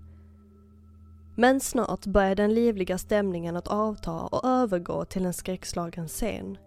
Men 1.34 1.60
snart 1.60 2.06
börjar 2.06 2.34
den 2.34 2.54
livliga 2.54 2.98
stämningen 2.98 3.56
att 3.56 3.68
avta 3.68 4.20
och 4.20 4.44
övergå 4.44 5.04
till 5.04 5.26
en 5.26 5.34
skräckslagen 5.34 6.08
scen. 6.08 6.58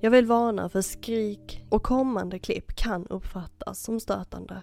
Jag 0.00 0.10
vill 0.10 0.26
varna 0.26 0.68
för 0.68 0.82
skrik 0.82 1.60
och 1.68 1.82
kommande 1.82 2.38
klipp 2.38 2.74
kan 2.76 3.06
uppfattas 3.06 3.80
som 3.82 4.00
stötande. 4.00 4.62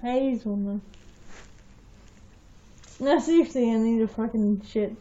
Hey, 0.00 0.38
woman. 0.44 0.80
No, 2.98 3.20
seriously, 3.20 3.62
I 3.62 3.78
need 3.78 4.04
a 4.04 4.08
fucking 4.08 4.60
shit. 4.64 4.92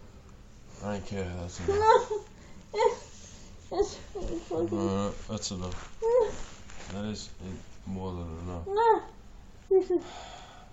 I 0.83 0.99
care. 1.09 1.29
That's 1.41 1.67
No! 1.67 1.73
enough. 1.75 2.11
It's 3.71 3.95
fucking. 4.49 4.79
Alright, 4.79 5.27
that's 5.27 5.51
enough. 5.51 5.89
That 6.93 7.05
is 7.05 7.29
more 7.85 8.11
than 8.11 8.37
enough. 8.39 8.67
No! 8.67 9.01
This 9.69 9.91
is. 9.91 10.01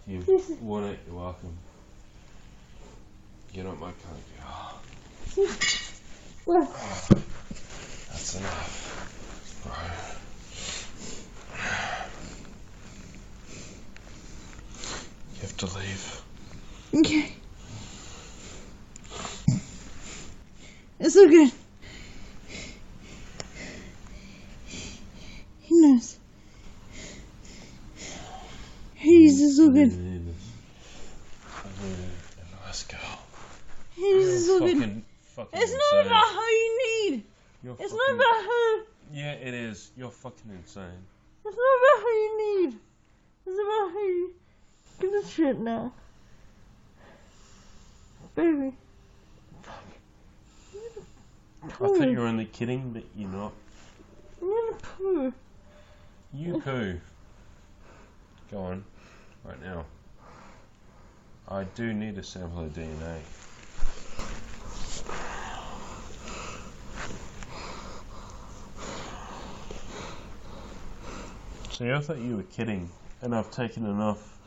You 0.07 0.23
This 0.23 0.51
is- 0.51 0.61
want 0.61 0.87
it, 0.87 0.99
you're 1.07 1.17
welcome. 1.17 1.57
You're 3.53 3.65
not 3.65 3.79
my 3.81 3.93
kind 3.93 4.17
of 4.17 4.45
girl. 4.45 4.80
That's 8.09 8.35
enough. 8.37 9.63
Bro. 9.65 9.73
You 15.35 15.41
have 15.41 15.57
to 15.57 15.67
leave. 15.79 16.23
Okay. 16.95 17.33
It's 20.99 21.15
so 21.15 21.29
good. 21.29 21.53
He 25.61 25.81
knows. 25.81 26.19
He's 28.97 29.41
is 29.41 29.57
so 29.57 29.71
I 29.71 29.73
good. 29.73 29.93
need. 29.93 30.35
I 31.65 31.69
need 31.83 31.99
a 32.37 32.67
nice 32.67 32.83
girl. 32.85 33.19
He's 33.97 34.27
is 34.27 34.47
so 34.47 34.59
good. 34.61 35.03
Fucking, 35.45 35.61
It's 35.61 35.73
not 35.73 36.07
about 36.07 36.25
how 36.25 36.49
you 36.49 36.79
need. 37.11 37.25
You're 37.63 37.77
It's 37.79 37.93
fucking, 37.93 37.97
not 37.97 38.15
about 38.15 38.45
who. 38.45 38.83
Yeah, 39.13 39.33
it 39.33 39.55
is. 39.55 39.91
You're 39.97 40.11
fucking 40.11 40.51
insane. 40.51 40.85
It's 41.45 41.57
not 41.57 41.77
about 41.81 42.03
how 42.03 42.09
you 42.09 42.39
need. 42.39 42.79
It's 43.47 43.59
about 43.59 43.93
who. 43.93 43.99
you. 44.01 44.35
Give 45.01 45.11
this 45.13 45.31
shit 45.31 45.59
now. 45.59 45.93
Baby. 48.35 48.73
I 51.63 51.69
thought 51.69 52.09
you 52.09 52.19
were 52.19 52.27
only 52.27 52.47
kidding, 52.47 52.93
but 52.93 53.05
you're 53.17 53.29
not. 53.29 53.53
I'm 54.41 54.49
gonna 54.49 54.77
poo. 54.83 55.35
You 56.33 56.61
poo. 56.61 57.01
Go 58.51 58.59
on. 58.59 58.85
Right 59.45 59.63
now. 59.63 59.85
I 61.49 61.65
do 61.65 61.93
need 61.93 62.17
a 62.17 62.23
sample 62.23 62.65
of 62.65 62.73
DNA. 62.73 63.19
See, 71.81 71.91
I 71.91 71.99
thought 71.99 72.19
you 72.19 72.37
were 72.37 72.43
kidding, 72.43 72.91
and 73.23 73.35
I've 73.35 73.51
taken 73.51 73.87
enough. 73.87 74.39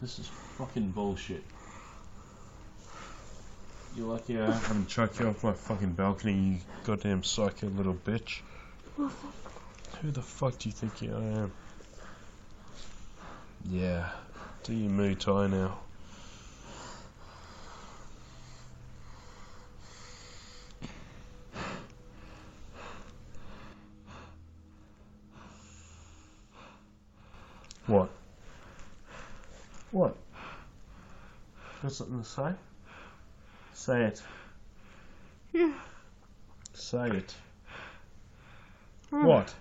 This 0.00 0.18
is 0.18 0.26
fucking 0.56 0.92
bullshit. 0.92 1.44
You're 3.94 4.06
lucky 4.06 4.40
I 4.40 4.50
haven't 4.50 4.88
chucked 4.88 5.20
you 5.20 5.28
off 5.28 5.44
my 5.44 5.52
fucking 5.52 5.92
balcony, 5.92 6.32
you 6.32 6.56
goddamn 6.84 7.22
psycho 7.22 7.66
little 7.66 7.92
bitch. 7.92 8.40
Who 8.96 10.10
the 10.10 10.22
fuck 10.22 10.58
do 10.58 10.70
you 10.70 10.74
think 10.74 11.02
I 11.02 11.22
am? 11.22 11.52
Yeah, 13.68 14.08
do 14.62 14.72
your 14.72 14.90
Muay 14.90 15.18
Thai 15.18 15.48
now. 15.48 15.80
What? 27.88 28.10
What? 29.92 30.14
Got 31.82 31.87
something 31.98 32.22
to 32.22 32.28
say? 32.28 32.52
Say 33.74 34.04
it. 34.04 34.22
Yeah. 35.52 35.72
Say 36.72 37.10
it. 37.10 37.34
Hmm. 39.10 39.24
What? 39.24 39.54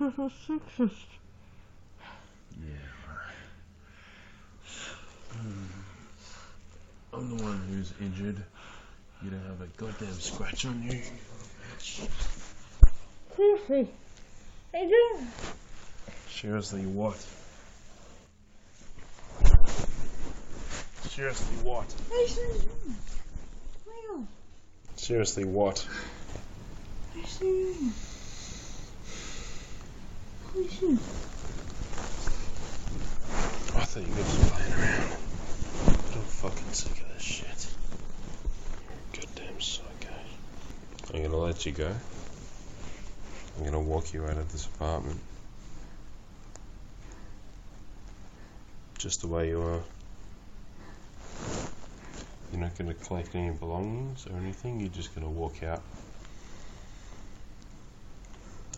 A 0.00 0.04
sexist. 0.10 1.06
Yeah, 2.60 2.88
right. 3.08 3.34
I'm 7.14 7.36
the 7.36 7.42
one 7.42 7.62
who's 7.70 7.94
injured. 8.00 8.42
You 9.22 9.30
don't 9.30 9.46
have 9.46 9.62
a 9.62 9.66
goddamn 9.78 10.20
scratch 10.20 10.66
on 10.66 10.82
you. 10.82 11.00
Seriously. 13.34 13.88
Adrian. 14.74 15.28
Seriously, 16.30 16.84
what? 16.84 17.16
Seriously, 21.16 21.56
what? 21.62 21.94
Seriously, 24.96 25.44
what? 25.46 25.88
I 27.16 27.22
thought 33.80 34.02
you 34.02 34.10
were 34.10 34.16
just 34.18 34.52
playing 34.52 34.72
around. 34.74 35.16
I'm 36.12 36.20
fucking 36.20 36.72
sick 36.72 37.00
of 37.00 37.08
this 37.14 37.22
shit. 37.22 37.66
Goddamn 39.14 39.58
psycho. 39.58 40.12
I'm 41.14 41.22
gonna 41.22 41.38
let 41.38 41.64
you 41.64 41.72
go. 41.72 41.94
I'm 43.56 43.64
gonna 43.64 43.80
walk 43.80 44.12
you 44.12 44.22
out 44.26 44.36
of 44.36 44.52
this 44.52 44.66
apartment. 44.66 45.20
Just 48.98 49.22
the 49.22 49.28
way 49.28 49.48
you 49.48 49.62
are. 49.62 49.80
You're 52.52 52.60
not 52.60 52.76
gonna 52.78 52.94
collect 52.94 53.34
any 53.34 53.50
belongings 53.50 54.26
or 54.26 54.36
anything, 54.36 54.80
you're 54.80 54.88
just 54.88 55.14
gonna 55.14 55.28
walk 55.28 55.62
out. 55.62 55.82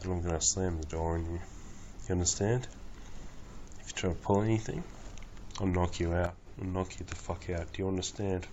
And 0.03 0.13
I'm 0.13 0.23
gonna 0.23 0.41
slam 0.41 0.81
the 0.81 0.87
door 0.87 1.15
on 1.15 1.25
you. 1.25 1.41
You 2.09 2.13
understand? 2.13 2.67
If 3.81 3.89
you 3.89 3.93
try 3.95 4.11
to 4.11 4.17
pull 4.17 4.43
anything, 4.43 4.83
I'll 5.61 5.67
knock 5.67 6.01
you 6.01 6.13
out. 6.15 6.35
I'll 6.61 6.67
knock 6.67 6.99
you 6.99 7.07
the 7.07 7.15
fuck 7.15 7.51
out. 7.51 7.73
Do 7.73 7.83
you 7.83 7.89
understand? 7.89 8.47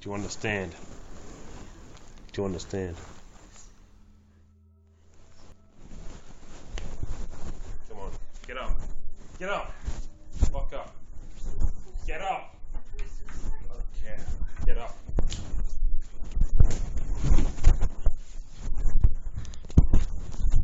Do 0.00 0.10
you 0.10 0.14
understand? 0.14 0.72
Do 2.32 2.42
you 2.42 2.46
understand? 2.46 2.96
Come 7.88 7.98
on, 7.98 8.10
get 8.46 8.56
up. 8.56 8.72
Get 9.38 9.48
up. 9.48 9.72
Fuck 10.52 10.72
up. 10.74 10.94
Get 12.06 12.20
up. 12.20 12.56
Okay, 14.04 14.18
get 14.66 14.78
up. 14.78 14.96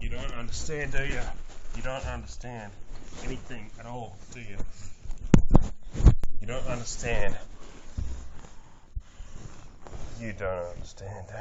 You 0.01 0.11
understand, 0.69 0.93
do 0.93 1.15
you? 1.15 1.21
You 1.77 1.83
don't 1.83 2.07
understand 2.07 2.71
anything 3.25 3.71
at 3.81 3.87
all, 3.87 4.19
do 4.35 4.41
you? 4.41 4.57
You 6.43 6.47
don't 6.47 6.67
understand. 6.67 7.35
You 10.21 10.35
don't 10.35 10.67
understand, 10.75 11.27
do 11.29 11.35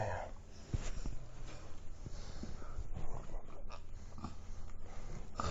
you? 5.37 5.43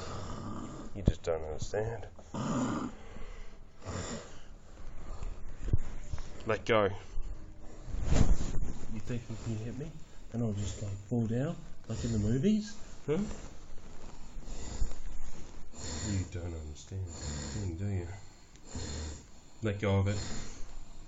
You 0.96 1.02
just 1.02 1.22
don't 1.22 1.42
understand. 1.44 2.06
Let 6.46 6.64
go. 6.64 6.88
You 8.94 9.00
think 9.00 9.20
you 9.28 9.36
can 9.44 9.56
hit 9.66 9.78
me 9.78 9.90
and 10.32 10.42
I'll 10.42 10.52
just 10.52 10.82
like 10.82 10.92
fall 11.10 11.26
down 11.26 11.54
like 11.88 12.02
in 12.04 12.12
the 12.12 12.18
movies? 12.18 12.72
Huh? 13.06 13.18
You 16.08 16.24
don't 16.32 16.54
understand 16.54 17.00
anything, 17.04 17.76
do 17.76 17.86
you? 17.86 18.06
Let 19.62 19.80
go 19.80 19.98
of 19.98 20.06
it. 20.06 20.18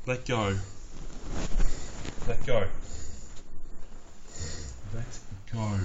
Let 0.06 0.24
go. 0.26 0.56
Let 2.26 2.44
go. 2.44 2.64
Let 4.94 5.04
go. 5.52 5.78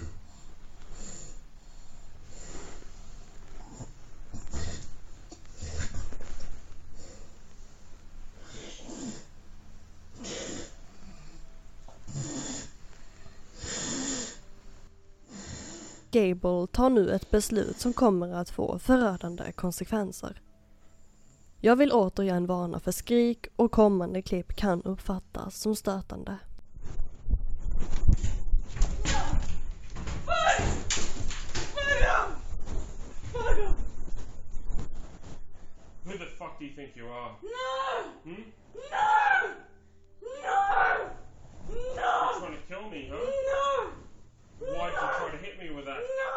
Gable 16.14 16.68
tar 16.68 16.90
nu 16.90 17.12
ett 17.12 17.32
beslut 17.32 17.80
som 17.80 17.94
kommer 17.94 18.34
att 18.34 18.50
få 18.50 18.80
förödande 18.80 19.52
konsekvenser. 19.52 20.42
Jag 21.62 21.76
vill 21.76 21.92
återigen 21.92 22.46
varna 22.46 22.80
för 22.80 22.92
skrik 22.92 23.48
och 23.56 23.72
kommande 23.72 24.22
klipp 24.22 24.56
kan 24.56 24.84
uppfattas 24.84 25.58
som 25.60 25.76
stötande. 25.76 26.38
Who 36.04 36.12
the 36.18 36.26
fuck 36.38 36.60
do 36.60 36.66
you 36.66 36.76
think 36.76 36.98
you 36.98 37.08
are? 37.08 37.32
No! 37.42 38.32
Hmm? 38.32 38.44
No! 38.76 39.50
No! 40.22 40.60
You're 41.70 41.96
No! 41.96 42.40
trying 42.40 42.58
to 42.58 42.68
kill 42.68 42.90
me, 42.92 43.10
huh? 43.10 43.43
No! 45.94 46.33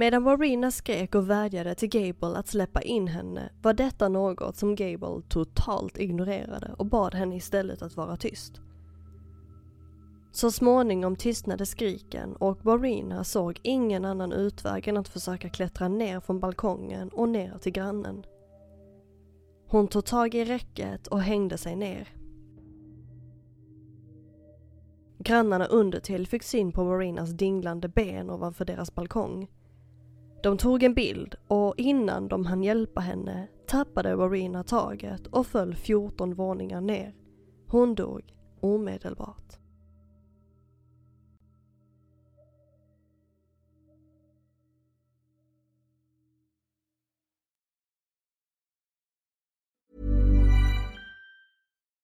Medan 0.00 0.24
Warina 0.24 0.70
skrek 0.70 1.14
och 1.14 1.30
vädjade 1.30 1.74
till 1.74 1.88
Gable 1.88 2.38
att 2.38 2.48
släppa 2.48 2.82
in 2.82 3.08
henne 3.08 3.52
var 3.62 3.72
detta 3.72 4.08
något 4.08 4.56
som 4.56 4.74
Gable 4.74 5.22
totalt 5.28 5.98
ignorerade 5.98 6.74
och 6.78 6.86
bad 6.86 7.14
henne 7.14 7.36
istället 7.36 7.82
att 7.82 7.96
vara 7.96 8.16
tyst. 8.16 8.60
Så 10.32 10.50
småningom 10.50 11.16
tystnade 11.16 11.66
skriken 11.66 12.36
och 12.36 12.64
Warina 12.64 13.24
såg 13.24 13.60
ingen 13.62 14.04
annan 14.04 14.32
utväg 14.32 14.88
än 14.88 14.96
att 14.96 15.08
försöka 15.08 15.48
klättra 15.48 15.88
ner 15.88 16.20
från 16.20 16.40
balkongen 16.40 17.08
och 17.08 17.28
ner 17.28 17.58
till 17.58 17.72
grannen. 17.72 18.24
Hon 19.68 19.88
tog 19.88 20.04
tag 20.04 20.34
i 20.34 20.44
räcket 20.44 21.06
och 21.06 21.20
hängde 21.20 21.58
sig 21.58 21.76
ner. 21.76 22.08
Grannarna 25.18 25.66
undertill 25.66 26.26
fick 26.26 26.42
syn 26.42 26.72
på 26.72 26.84
Warinas 26.84 27.30
dinglande 27.30 27.88
ben 27.88 28.30
ovanför 28.30 28.64
deras 28.64 28.94
balkong. 28.94 29.48
De 30.42 30.58
tog 30.58 30.82
en 30.82 30.94
bild 30.94 31.34
och 31.48 31.74
innan 31.76 32.28
de 32.28 32.46
hann 32.46 32.62
hjälpa 32.62 33.00
henne 33.00 33.48
tappade 33.66 34.16
Warina 34.16 34.62
taget 34.62 35.26
och 35.26 35.46
föll 35.46 35.74
14 35.74 36.34
våningar 36.34 36.80
ner. 36.80 37.14
Hon 37.66 37.94
dog 37.94 38.34
omedelbart. 38.60 39.59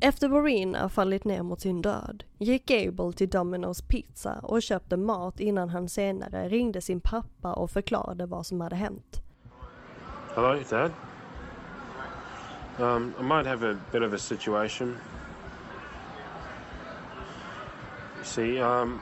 Efter 0.00 0.28
Marina 0.28 0.88
fallit 0.88 1.24
ner 1.24 1.42
mot 1.42 1.60
sin 1.60 1.82
död 1.82 2.24
gick 2.38 2.66
Gable 2.66 3.12
till 3.12 3.28
Domino's 3.28 3.88
Pizza 3.88 4.38
och 4.42 4.62
köpte 4.62 4.96
mat 4.96 5.40
innan 5.40 5.68
han 5.68 5.88
senare 5.88 6.48
ringde 6.48 6.80
sin 6.80 7.00
pappa 7.00 7.52
och 7.52 7.70
förklarade 7.70 8.26
vad 8.26 8.46
som 8.46 8.60
hade 8.60 8.76
hänt. 8.76 9.20
Hello, 10.34 10.58
Dad. 10.70 10.92
Um, 12.78 13.14
I 13.20 13.22
might 13.22 13.46
have 13.46 13.70
a 13.70 13.78
bit 13.92 14.02
of 14.02 14.12
a 14.12 14.18
situation. 14.18 14.96
You 18.18 18.24
see, 18.24 18.60
um, 18.60 19.00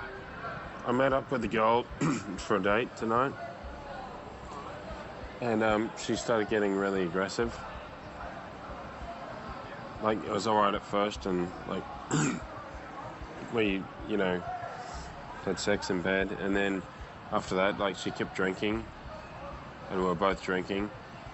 I 0.88 0.92
met 0.92 1.12
up 1.12 1.33
with 1.33 1.44
a 1.44 1.48
girl 1.48 1.85
for 2.37 2.57
a 2.57 2.62
date 2.62 2.88
tonight, 2.96 3.33
and 5.40 5.62
um, 5.62 5.90
she 5.98 6.16
started 6.16 6.50
getting 6.50 6.76
really 6.76 7.02
aggressive. 7.02 7.52
Like 10.05 10.23
it 10.23 10.31
was 10.31 10.47
all 10.47 10.57
right 10.57 10.75
at 10.75 10.85
first, 10.85 11.25
and 11.25 11.51
like 11.67 11.83
we, 13.55 13.83
you 14.07 14.19
know, 14.19 14.38
had 15.47 15.59
sex 15.59 15.88
in 15.88 16.03
bed, 16.03 16.31
and 16.43 16.55
then 16.55 16.83
after 17.33 17.55
that, 17.55 17.79
like 17.79 17.97
she 17.97 18.11
kept 18.11 18.35
drinking, 18.37 18.85
and 19.90 19.99
we 19.99 20.05
were 20.05 20.14
both 20.14 20.43
drinking, 20.43 20.90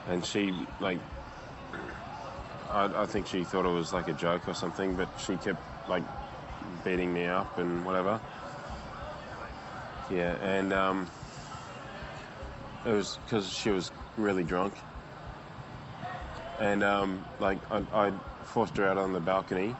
and 0.08 0.24
she 0.24 0.54
like 0.78 1.00
I, 2.70 2.84
I 3.02 3.06
think 3.06 3.26
she 3.26 3.42
thought 3.42 3.66
it 3.66 3.74
was 3.74 3.92
like 3.92 4.06
a 4.06 4.12
joke 4.12 4.46
or 4.46 4.54
something, 4.54 4.94
but 4.94 5.08
she 5.18 5.36
kept 5.36 5.58
like 5.88 6.04
beating 6.84 7.12
me 7.12 7.26
up 7.26 7.58
and 7.58 7.84
whatever. 7.84 8.20
Yeah, 10.12 10.36
and 10.44 10.72
um, 10.72 11.08
it 12.86 12.92
was 12.92 13.18
because 13.24 13.52
she 13.52 13.70
was 13.70 13.90
really 14.16 14.44
drunk, 14.44 14.74
and 16.60 16.84
um, 16.84 17.24
like 17.40 17.58
I, 17.72 17.82
I 17.92 18.12
forced 18.50 18.76
her 18.76 18.88
out 18.88 18.98
on 18.98 19.12
the 19.12 19.20
balcony, 19.20 19.76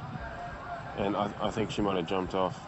and 0.97 1.17
I, 1.17 1.31
I 1.41 1.51
think 1.51 1.71
she 1.71 1.83
might 1.83 1.97
have 1.97 2.07
jumped 2.07 2.35
off. 2.35 2.59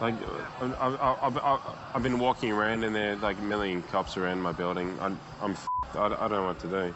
Like 0.00 0.14
I, 0.60 0.64
I, 0.64 0.88
I, 0.94 1.28
I, 1.28 1.74
I've 1.94 2.02
been 2.02 2.18
walking 2.18 2.52
around 2.52 2.84
and 2.84 2.94
there 2.94 3.12
are 3.12 3.16
like 3.16 3.38
a 3.38 3.42
million 3.42 3.82
cops 3.82 4.16
around 4.16 4.40
my 4.40 4.52
building. 4.52 4.96
I'm, 5.00 5.18
I'm 5.40 5.52
f***ed. 5.52 5.98
I, 5.98 6.06
I 6.06 6.28
don't 6.28 6.30
know 6.30 6.46
what 6.46 6.60
to 6.60 6.68
do. 6.68 6.94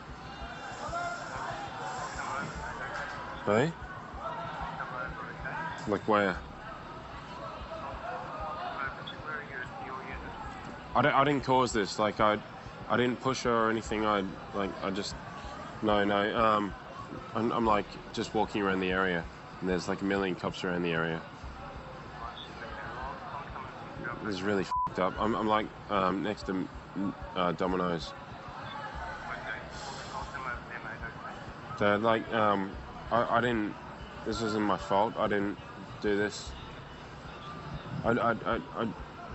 Hey? 3.44 3.72
Like 5.88 6.06
where? 6.06 6.36
I, 10.94 11.00
I 11.00 11.24
didn't 11.24 11.42
cause 11.42 11.72
this. 11.72 11.98
Like 11.98 12.20
I, 12.20 12.38
I 12.88 12.96
didn't 12.96 13.20
push 13.20 13.42
her 13.42 13.66
or 13.66 13.70
anything. 13.70 14.06
I 14.06 14.22
like 14.54 14.70
I 14.84 14.90
just 14.90 15.16
no 15.82 16.04
no. 16.04 16.36
Um, 16.36 16.74
I'm, 17.34 17.52
I'm 17.52 17.66
like 17.66 17.86
just 18.12 18.34
walking 18.34 18.62
around 18.62 18.80
the 18.80 18.90
area, 18.90 19.24
and 19.60 19.68
there's 19.68 19.88
like 19.88 20.00
a 20.00 20.04
million 20.04 20.34
cops 20.34 20.64
around 20.64 20.82
the 20.82 20.92
area. 20.92 21.20
This 24.24 24.36
is 24.36 24.42
really 24.42 24.62
f***ed 24.62 25.00
up. 25.00 25.14
I'm, 25.18 25.34
I'm 25.34 25.48
like 25.48 25.66
um, 25.90 26.22
next 26.22 26.46
to 26.46 26.68
uh, 27.34 27.52
Domino's. 27.52 28.12
Like 31.80 32.32
um, 32.32 32.70
I, 33.10 33.38
I 33.38 33.40
didn't. 33.40 33.74
This 34.24 34.40
isn't 34.40 34.62
my 34.62 34.76
fault. 34.76 35.14
I 35.16 35.26
didn't 35.26 35.58
do 36.00 36.16
this. 36.16 36.52
I, 38.04 38.10
I, 38.10 38.30
I, 38.32 38.60
I, 38.76 38.88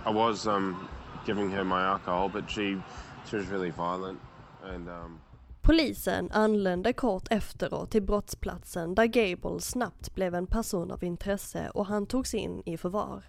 I 0.06 0.10
was 0.10 0.46
um, 0.46 0.88
giving 1.26 1.50
her 1.50 1.64
my 1.64 1.84
alcohol, 1.84 2.30
but 2.30 2.50
she, 2.50 2.80
she 3.28 3.36
was 3.36 3.46
really 3.46 3.70
violent, 3.70 4.18
and 4.62 4.88
um, 4.88 5.20
Polisen 5.68 6.30
anlände 6.30 6.92
kort 6.92 7.32
efteråt 7.32 7.90
till 7.90 8.02
brottsplatsen 8.02 8.94
där 8.94 9.06
Gable 9.06 9.60
snabbt 9.60 10.14
blev 10.14 10.34
en 10.34 10.46
person 10.46 10.90
av 10.90 11.04
intresse 11.04 11.70
och 11.70 11.86
han 11.86 12.06
togs 12.06 12.34
in 12.34 12.62
i 12.64 12.76
förvar. 12.76 13.24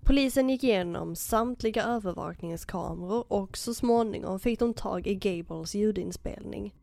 Polisen 0.00 0.50
gick 0.50 0.64
igenom 0.64 1.16
samtliga 1.16 1.84
övervakningskameror 1.84 3.32
och 3.32 3.56
så 3.56 3.74
småningom 3.74 4.40
fick 4.40 4.58
de 4.58 4.74
tag 4.74 5.06
i 5.06 5.14
Gables 5.14 5.74
ljudinspelning. 5.74 6.74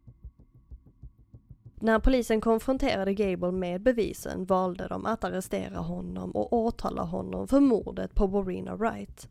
När 1.76 2.00
polisen 2.00 2.42
konfronterade 2.42 3.14
Gable 3.14 3.52
med 3.52 3.82
bevisen 3.82 4.46
valde 4.46 4.88
de 4.88 5.06
att 5.06 5.24
arrestera 5.24 5.78
honom 5.78 6.32
och 6.32 6.54
åtala 6.54 7.04
honom 7.04 7.48
för 7.48 7.60
mordet 7.60 8.16
på 8.16 8.28
Borina 8.28 8.76
Wright. 8.76 9.30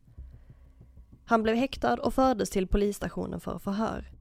Han 1.25 1.42
blev 1.42 1.57
häktad 1.57 1.95
och 1.95 2.14
fördes 2.14 2.51
till 2.51 2.66
polisstationen 2.66 3.40
för 3.40 3.59
förhör. 3.59 4.12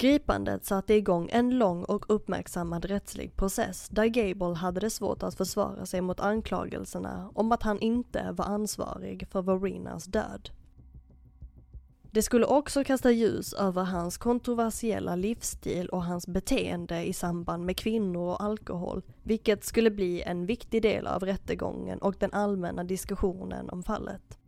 Gripandet 0.00 0.64
satte 0.64 0.94
igång 0.94 1.28
en 1.32 1.58
lång 1.58 1.84
och 1.84 2.04
uppmärksammad 2.08 2.84
rättslig 2.84 3.36
process 3.36 3.88
där 3.88 4.06
Gable 4.06 4.54
hade 4.54 4.80
det 4.80 4.90
svårt 4.90 5.22
att 5.22 5.34
försvara 5.34 5.86
sig 5.86 6.00
mot 6.00 6.20
anklagelserna 6.20 7.30
om 7.34 7.52
att 7.52 7.62
han 7.62 7.78
inte 7.78 8.32
var 8.32 8.44
ansvarig 8.44 9.28
för 9.30 9.42
Varinas 9.42 10.04
död. 10.04 10.50
Det 12.10 12.22
skulle 12.22 12.46
också 12.46 12.84
kasta 12.84 13.10
ljus 13.10 13.52
över 13.52 13.82
hans 13.82 14.18
kontroversiella 14.18 15.16
livsstil 15.16 15.88
och 15.88 16.04
hans 16.04 16.26
beteende 16.26 17.04
i 17.04 17.12
samband 17.12 17.64
med 17.64 17.76
kvinnor 17.76 18.28
och 18.28 18.42
alkohol, 18.42 19.02
vilket 19.22 19.64
skulle 19.64 19.90
bli 19.90 20.22
en 20.22 20.46
viktig 20.46 20.82
del 20.82 21.06
av 21.06 21.22
rättegången 21.22 21.98
och 21.98 22.14
den 22.18 22.32
allmänna 22.32 22.84
diskussionen 22.84 23.70
om 23.70 23.82
fallet. 23.82 24.39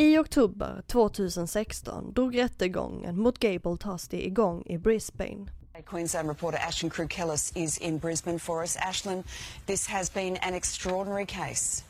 I 0.00 0.18
oktober 0.18 0.82
2016 0.86 2.12
drog 2.12 2.36
rättegången 2.36 3.16
mot 3.20 3.38
Gable 3.38 3.76
Tosti 3.76 4.26
igång 4.26 4.62
i 4.66 4.78
Brisbane. 4.78 5.46
Queensland 5.86 6.28
reporter 6.28 6.58
Ashlyn 6.58 6.90
Krugkellis 6.90 7.52
is 7.56 7.78
in 7.78 7.98
Brisbane 7.98 8.38
for 8.38 8.62
us. 8.62 8.76
Ashlyn, 8.76 9.24
this 9.66 9.86
has 9.86 10.14
been 10.14 10.36
an 10.36 10.54
extraordinary 10.54 11.26
case. 11.26 11.84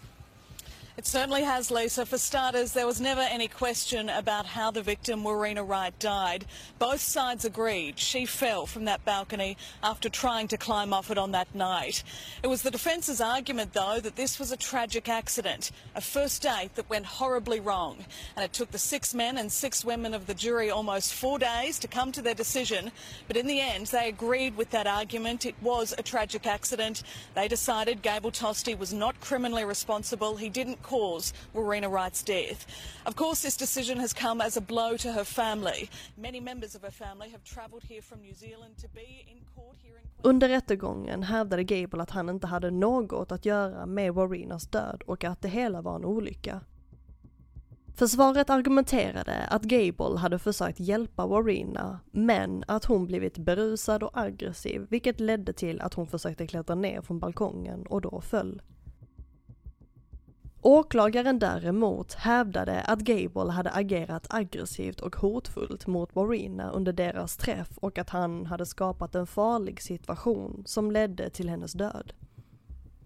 It 1.01 1.07
certainly 1.07 1.45
has, 1.45 1.71
Lisa. 1.71 2.05
For 2.05 2.19
starters, 2.19 2.73
there 2.73 2.87
was 2.87 3.01
never 3.01 3.23
any 3.23 3.49
question 3.49 4.11
about 4.11 4.45
how 4.45 4.71
the 4.71 4.83
victim, 4.83 5.23
Warina 5.23 5.67
Wright, 5.67 5.99
died. 5.99 6.45
Both 6.79 7.01
sides 7.01 7.47
agreed 7.47 7.99
she 7.99 8.27
fell 8.27 8.67
from 8.67 8.85
that 8.85 9.03
balcony 9.07 9.57
after 9.83 10.11
trying 10.11 10.47
to 10.49 10.59
climb 10.59 10.93
off 10.93 11.11
it 11.11 11.17
on 11.17 11.31
that 11.31 11.55
night. 11.55 12.03
It 12.43 12.49
was 12.49 12.61
the 12.61 12.71
defence's 12.71 13.23
argument, 13.23 13.73
though, 13.73 13.99
that 13.99 14.17
this 14.17 14.39
was 14.39 14.53
a 14.53 14.59
tragic 14.59 15.09
accident, 15.09 15.71
a 15.95 16.03
first 16.03 16.43
date 16.43 16.75
that 16.75 16.91
went 16.91 17.07
horribly 17.07 17.61
wrong. 17.61 18.05
And 18.37 18.45
it 18.45 18.53
took 18.53 18.71
the 18.71 18.79
six 18.79 19.15
men 19.15 19.39
and 19.39 19.51
six 19.51 19.83
women 19.83 20.13
of 20.13 20.27
the 20.27 20.35
jury 20.35 20.69
almost 20.69 21.15
four 21.15 21.39
days 21.39 21.79
to 21.79 21.89
come 21.89 22.13
to 22.13 22.21
their 22.21 22.35
decision. 22.35 22.93
But 23.27 23.39
in 23.39 23.47
the 23.47 23.59
end, 23.59 23.87
they 23.87 24.11
agreed 24.11 24.55
with 24.55 24.69
that 24.73 24.87
argument. 24.87 25.47
It 25.47 25.55
was 25.63 25.95
a 25.97 26.03
tragic 26.03 26.47
accident. 26.47 27.05
They 27.35 27.49
decided 27.49 28.03
Gable 28.03 28.33
Tosti 28.33 28.75
was 28.75 28.93
not 28.93 29.19
criminally 29.23 29.65
responsible. 29.65 30.37
He 30.37 30.51
didn't 30.51 30.83
cause 30.91 31.33
Warina 31.55 31.89
Wright's 31.89 32.23
death. 32.25 32.67
Of 33.07 33.15
course, 33.15 33.43
this 33.43 33.57
decision 33.57 34.01
has 34.01 34.13
come 34.13 34.45
as 34.47 34.57
a 34.57 34.61
blow 34.61 34.97
to 34.97 35.13
her 35.13 35.25
family. 35.25 35.89
Many 36.17 36.41
members 36.41 36.75
of 36.77 36.83
her 36.83 36.91
family 36.91 37.31
have 37.31 37.45
travelled 37.45 37.85
here 37.85 38.03
from 38.03 38.21
New 38.21 38.35
Zealand 38.35 38.75
to 38.83 38.89
be 38.89 39.25
in 39.33 39.39
court 39.55 39.77
here 39.83 39.99
in 39.99 40.31
Under 40.31 40.49
rättegången 40.49 41.23
hävdade 41.23 41.65
Gable 41.65 42.03
att 42.03 42.11
han 42.11 42.29
inte 42.29 42.47
hade 42.47 42.71
något 42.71 43.33
att 43.33 43.45
göra 43.45 43.87
med 43.87 44.15
Warinas 44.15 44.67
död 44.67 45.03
och 45.07 45.25
att 45.25 45.43
det 45.43 45.49
hela 45.49 45.83
var 45.83 45.97
en 45.97 46.05
olycka. 46.05 46.61
Försvaret 47.95 48.51
argumenterade 48.51 49.47
att 49.51 49.63
Gable 49.63 50.19
hade 50.19 50.39
försökt 50.39 50.81
hjälpa 50.81 51.27
Warina, 51.27 52.01
men 52.11 52.65
att 52.67 52.85
hon 52.85 53.07
blivit 53.07 53.39
berusad 53.39 54.03
och 54.03 54.19
aggressiv, 54.19 54.87
vilket 54.91 55.21
ledde 55.21 55.53
till 55.53 55.81
att 55.81 55.95
hon 55.95 56.07
försökte 56.07 56.47
klättra 56.47 56.75
ner 56.75 57.03
från 57.03 57.19
balkongen 57.19 57.87
och 57.87 58.01
då 58.01 58.21
föll. 58.21 58.63
Åklagaren 60.63 61.39
däremot 61.39 62.15
hävdade 62.15 62.81
att 62.81 63.01
Gable 63.01 63.51
hade 63.51 63.71
agerat 63.71 64.27
aggressivt 64.31 65.01
och 65.01 65.17
hotfullt 65.17 65.87
mot 65.87 66.15
Warina 66.15 66.71
under 66.71 66.93
deras 66.93 67.37
träff 67.37 67.79
och 67.79 67.99
att 67.99 68.11
han 68.11 68.47
hade 68.47 68.67
skapat 68.67 69.15
en 69.15 69.27
farlig 69.27 69.83
situation 69.83 70.63
som 70.67 70.91
ledde 70.91 71.31
till 71.31 71.49
hennes 71.49 71.73
död. 71.73 72.13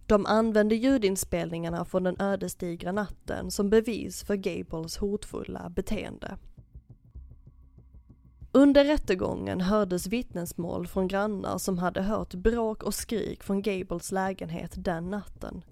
De 0.06 0.26
använde 0.26 0.74
ljudinspelningarna 0.74 1.84
från 1.84 2.02
den 2.02 2.20
ödesdigra 2.20 2.92
natten 2.92 3.50
som 3.50 3.70
bevis 3.70 4.24
för 4.24 4.36
Gables 4.36 4.96
hotfulla 4.96 5.68
beteende. 5.68 6.36
Under 8.52 8.84
rättegången 8.84 9.60
hördes 9.60 10.06
vittnesmål 10.06 10.86
från 10.86 11.08
grannar 11.08 11.58
som 11.58 11.78
hade 11.78 12.02
hört 12.02 12.34
bråk 12.34 12.82
och 12.82 12.94
skrik 12.94 13.42
från 13.42 13.62
Gables 13.62 14.12
lägenhet 14.12 14.72
den 14.76 15.10
natten. 15.10 15.64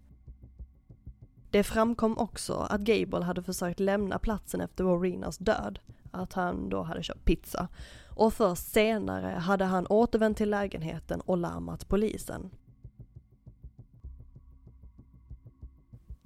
Det 1.53 1.63
framkom 1.63 2.19
också 2.19 2.55
att 2.55 2.81
Gable 2.81 3.25
hade 3.25 3.43
försökt 3.43 3.81
lämna 3.81 4.19
platsen 4.19 4.61
efter 4.61 4.85
Warinas 4.85 5.39
död, 5.39 5.79
att 6.11 6.33
han 6.33 6.69
då 6.69 6.83
hade 6.83 7.03
köpt 7.03 7.25
pizza, 7.25 7.69
och 8.09 8.35
först 8.35 8.73
senare 8.73 9.27
hade 9.27 9.65
han 9.65 9.87
återvänt 9.87 10.37
till 10.37 10.51
lägenheten 10.51 11.21
och 11.21 11.39
larmat 11.39 11.89
polisen. 11.89 12.51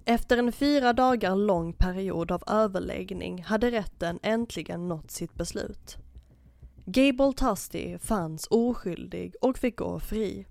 Efter 0.05 0.39
en 0.39 0.53
fyra 0.53 0.93
dagar 0.93 1.37
lång 1.37 1.73
period 1.73 2.33
av 2.33 2.43
överläggning 2.47 3.43
hade 3.43 3.71
rätten 3.71 4.19
äntligen 4.23 4.89
nått 4.89 5.11
sitt 5.11 5.35
beslut. 5.35 5.97
Gable 6.85 7.33
Tusty 7.33 7.99
fanns 7.99 8.47
oskyldig 8.51 9.35
och 9.41 9.59
fick 9.59 9.77
gå 9.77 10.01
fri. 10.01 10.47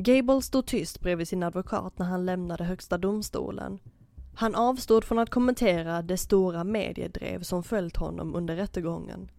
Gable 0.00 0.42
stod 0.42 0.66
tyst 0.66 1.00
bredvid 1.00 1.28
sin 1.28 1.42
advokat 1.42 1.98
när 1.98 2.06
han 2.06 2.26
lämnade 2.26 2.64
högsta 2.64 2.98
domstolen. 2.98 3.78
Han 4.34 4.54
avstod 4.54 5.04
från 5.04 5.18
att 5.18 5.30
kommentera 5.30 6.02
det 6.02 6.16
stora 6.16 6.64
mediedrev 6.64 7.42
som 7.42 7.62
följt 7.62 7.96
honom 7.96 8.34
under 8.34 8.56
rättegången. 8.56 9.30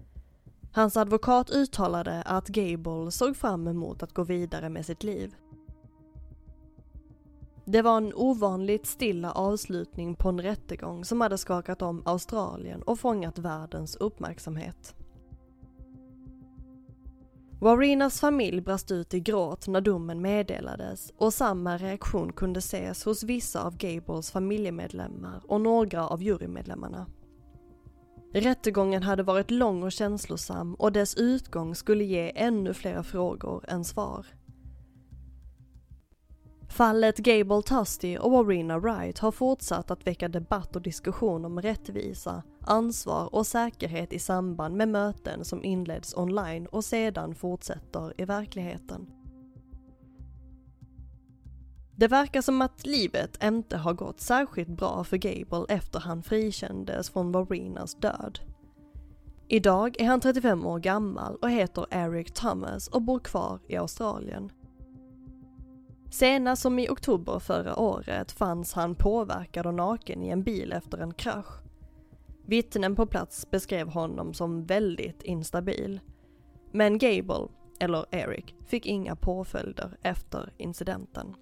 Hans 0.72 0.98
advokat 0.98 1.50
uttalade 1.50 2.22
att 2.22 2.48
Gable 2.48 3.12
såg 3.12 3.38
fram 3.38 3.67
emot 3.67 4.04
att 4.04 4.13
gå 4.13 4.24
vidare 4.24 4.69
med 4.69 4.86
sitt 4.86 5.04
liv. 5.04 5.36
Det 7.65 7.82
var 7.82 7.98
en 7.98 8.13
ovanligt 8.15 8.86
stilla 8.86 9.32
avslutning 9.32 10.15
på 10.15 10.30
en 10.30 10.41
rättegång 10.41 11.06
som 11.06 11.22
hade 11.22 11.38
skakat 11.38 11.82
om 11.82 12.02
Australien 12.06 12.82
och 12.82 13.00
fångat 13.00 13.38
världens 13.38 13.95
uppmärksamhet. 13.95 14.95
Warinas 17.62 18.19
familj 18.19 18.62
brast 18.62 18.91
ut 18.91 19.13
i 19.13 19.19
gråt 19.19 19.67
när 19.67 19.82
domen 19.82 20.22
meddelades 20.22 21.13
och 21.17 21.34
samma 21.34 21.78
reaktion 21.78 22.34
kunde 22.34 22.58
ses 22.58 23.06
hos 23.06 23.24
vissa 23.24 23.63
av 23.63 23.78
Gables 23.78 24.32
familjemedlemmar 24.32 25.41
och 25.48 25.62
några 25.62 26.08
av 26.08 26.24
jurymedlemmarna. 26.24 27.08
Rättegången 28.34 29.04
hade 29.04 29.24
varit 29.24 29.52
lång 29.52 29.84
och 29.84 29.91
känslosam 29.91 30.76
och 30.76 30.91
dess 30.91 31.15
utgång 31.15 31.76
skulle 31.76 32.04
ge 32.04 32.32
ännu 32.36 32.74
fler 32.74 33.04
frågor 33.04 33.65
än 33.67 33.86
svar. 33.86 34.26
Fallet 36.69 37.17
Gable 37.17 37.62
Tusty 37.62 38.17
och 38.17 38.32
Warina 38.32 38.79
Wright 38.79 39.19
har 39.19 39.32
fortsatt 39.32 39.91
att 39.91 40.08
väcka 40.08 40.27
debatt 40.27 40.75
och 40.75 40.82
diskussion 40.82 41.45
om 41.45 41.62
rättvisa, 41.62 42.43
ansvar 42.62 43.36
och 43.36 43.47
säkerhet 43.47 44.13
i 44.13 44.19
samband 44.19 44.75
med 44.75 44.89
möten 44.89 45.45
som 45.45 45.63
inleds 45.63 46.13
online 46.17 46.65
och 46.65 46.86
sedan 46.86 47.36
fortsätter 47.36 48.21
i 48.21 48.25
verkligheten. 48.25 49.08
Det 51.95 52.08
verkar 52.08 52.41
som 52.41 52.62
att 52.62 52.86
livet 52.86 53.43
inte 53.43 53.77
har 53.77 53.93
gått 53.93 54.21
särskilt 54.21 54.69
bra 54.69 55.03
för 55.03 55.17
Gable 55.17 55.65
efter 55.75 55.99
han 55.99 56.23
frikändes 56.23 57.10
från 57.10 57.32
Warinas 57.32 57.95
död. 57.95 58.39
Idag 59.47 60.01
är 60.01 60.05
han 60.05 60.19
35 60.19 60.65
år 60.65 60.79
gammal 60.79 61.36
och 61.36 61.49
heter 61.49 61.86
Eric 61.91 62.34
Thomas 62.34 62.88
och 62.88 63.01
bor 63.01 63.19
kvar 63.19 63.60
i 63.67 63.75
Australien. 63.75 64.51
Senast 66.10 66.62
som 66.62 66.80
i 66.80 66.89
oktober 66.89 67.39
förra 67.39 67.80
året 67.80 68.32
fanns 68.32 68.74
han 68.74 68.95
påverkad 68.95 69.65
och 69.65 69.74
naken 69.74 70.24
i 70.24 70.30
en 70.30 70.43
bil 70.43 70.72
efter 70.72 70.98
en 70.98 71.13
krasch. 71.13 71.62
Vittnen 72.45 72.95
på 72.95 73.06
plats 73.06 73.52
beskrev 73.52 73.88
honom 73.88 74.34
som 74.34 74.65
väldigt 74.65 75.24
instabil. 75.24 76.00
Men 76.72 76.98
Gable, 76.98 77.48
eller 77.80 78.06
Eric, 78.12 78.56
fick 78.65 78.86
inga 78.86 79.15
påföljder 79.15 79.98
efter 80.02 80.54
incidenten. 80.58 81.36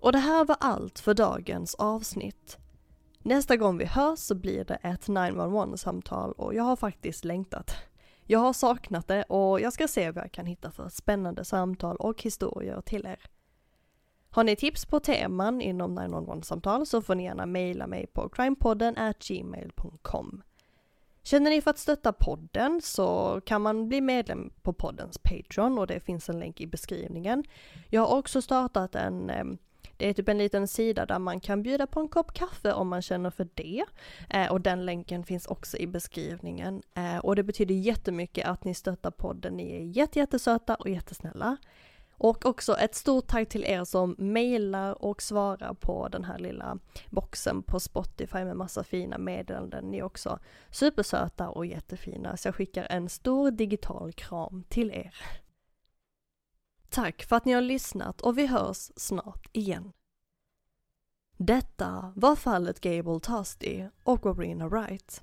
Och 0.00 0.12
det 0.12 0.18
här 0.18 0.44
var 0.44 0.56
allt 0.60 0.98
för 0.98 1.14
dagens 1.14 1.74
avsnitt. 1.74 2.58
Nästa 3.22 3.56
gång 3.56 3.78
vi 3.78 3.84
hörs 3.84 4.18
så 4.18 4.34
blir 4.34 4.64
det 4.64 4.74
ett 4.74 5.06
911-samtal 5.06 6.32
och 6.32 6.54
jag 6.54 6.64
har 6.64 6.76
faktiskt 6.76 7.24
längtat. 7.24 7.76
Jag 8.26 8.38
har 8.38 8.52
saknat 8.52 9.08
det 9.08 9.22
och 9.22 9.60
jag 9.60 9.72
ska 9.72 9.88
se 9.88 10.10
vad 10.10 10.24
jag 10.24 10.32
kan 10.32 10.46
hitta 10.46 10.70
för 10.70 10.88
spännande 10.88 11.44
samtal 11.44 11.96
och 11.96 12.22
historier 12.22 12.80
till 12.80 13.06
er. 13.06 13.18
Har 14.30 14.44
ni 14.44 14.56
tips 14.56 14.86
på 14.86 15.00
teman 15.00 15.60
inom 15.60 15.98
911-samtal 15.98 16.86
så 16.86 17.02
får 17.02 17.14
ni 17.14 17.24
gärna 17.24 17.46
mejla 17.46 17.86
mig 17.86 18.06
på 18.06 18.28
crimepodden 18.28 18.96
gmail.com. 19.28 20.42
Känner 21.22 21.50
ni 21.50 21.60
för 21.60 21.70
att 21.70 21.78
stötta 21.78 22.12
podden 22.12 22.80
så 22.82 23.40
kan 23.46 23.62
man 23.62 23.88
bli 23.88 24.00
medlem 24.00 24.50
på 24.62 24.72
poddens 24.72 25.18
Patreon 25.18 25.78
och 25.78 25.86
det 25.86 26.00
finns 26.00 26.28
en 26.28 26.38
länk 26.38 26.60
i 26.60 26.66
beskrivningen. 26.66 27.44
Jag 27.88 28.00
har 28.06 28.16
också 28.16 28.42
startat 28.42 28.94
en 28.94 29.58
det 29.96 30.08
är 30.08 30.14
typ 30.14 30.28
en 30.28 30.38
liten 30.38 30.68
sida 30.68 31.06
där 31.06 31.18
man 31.18 31.40
kan 31.40 31.62
bjuda 31.62 31.86
på 31.86 32.00
en 32.00 32.08
kopp 32.08 32.32
kaffe 32.32 32.72
om 32.72 32.88
man 32.88 33.02
känner 33.02 33.30
för 33.30 33.48
det. 33.54 33.84
Eh, 34.30 34.52
och 34.52 34.60
den 34.60 34.86
länken 34.86 35.24
finns 35.24 35.46
också 35.46 35.76
i 35.76 35.86
beskrivningen. 35.86 36.82
Eh, 36.94 37.18
och 37.18 37.36
det 37.36 37.42
betyder 37.42 37.74
jättemycket 37.74 38.46
att 38.46 38.64
ni 38.64 38.74
stöttar 38.74 39.10
podden. 39.10 39.56
Ni 39.56 39.76
är 39.76 39.80
jätte, 39.80 40.18
jättesöta 40.18 40.74
och 40.74 40.88
jättesnälla. 40.88 41.56
Och 42.18 42.46
också 42.46 42.76
ett 42.76 42.94
stort 42.94 43.26
tack 43.26 43.48
till 43.48 43.64
er 43.64 43.84
som 43.84 44.14
mejlar 44.18 45.04
och 45.04 45.22
svarar 45.22 45.74
på 45.74 46.08
den 46.08 46.24
här 46.24 46.38
lilla 46.38 46.78
boxen 47.10 47.62
på 47.62 47.80
Spotify 47.80 48.44
med 48.44 48.56
massa 48.56 48.84
fina 48.84 49.18
meddelanden. 49.18 49.84
Ni 49.84 49.98
är 49.98 50.02
också 50.02 50.38
supersöta 50.70 51.48
och 51.48 51.66
jättefina. 51.66 52.36
Så 52.36 52.48
jag 52.48 52.54
skickar 52.54 52.86
en 52.90 53.08
stor 53.08 53.50
digital 53.50 54.12
kram 54.12 54.64
till 54.68 54.90
er. 54.90 55.14
Tack 56.94 57.22
för 57.22 57.36
att 57.36 57.44
ni 57.44 57.52
har 57.52 57.60
lyssnat 57.60 58.20
och 58.20 58.38
vi 58.38 58.46
hörs 58.46 58.90
snart 58.96 59.48
igen. 59.52 59.92
Detta 61.36 62.12
var 62.16 62.36
fallet 62.36 62.80
Gable 62.80 63.20
Tusty 63.20 63.84
och 64.04 64.22
Warina 64.26 64.68
Wright. 64.68 65.22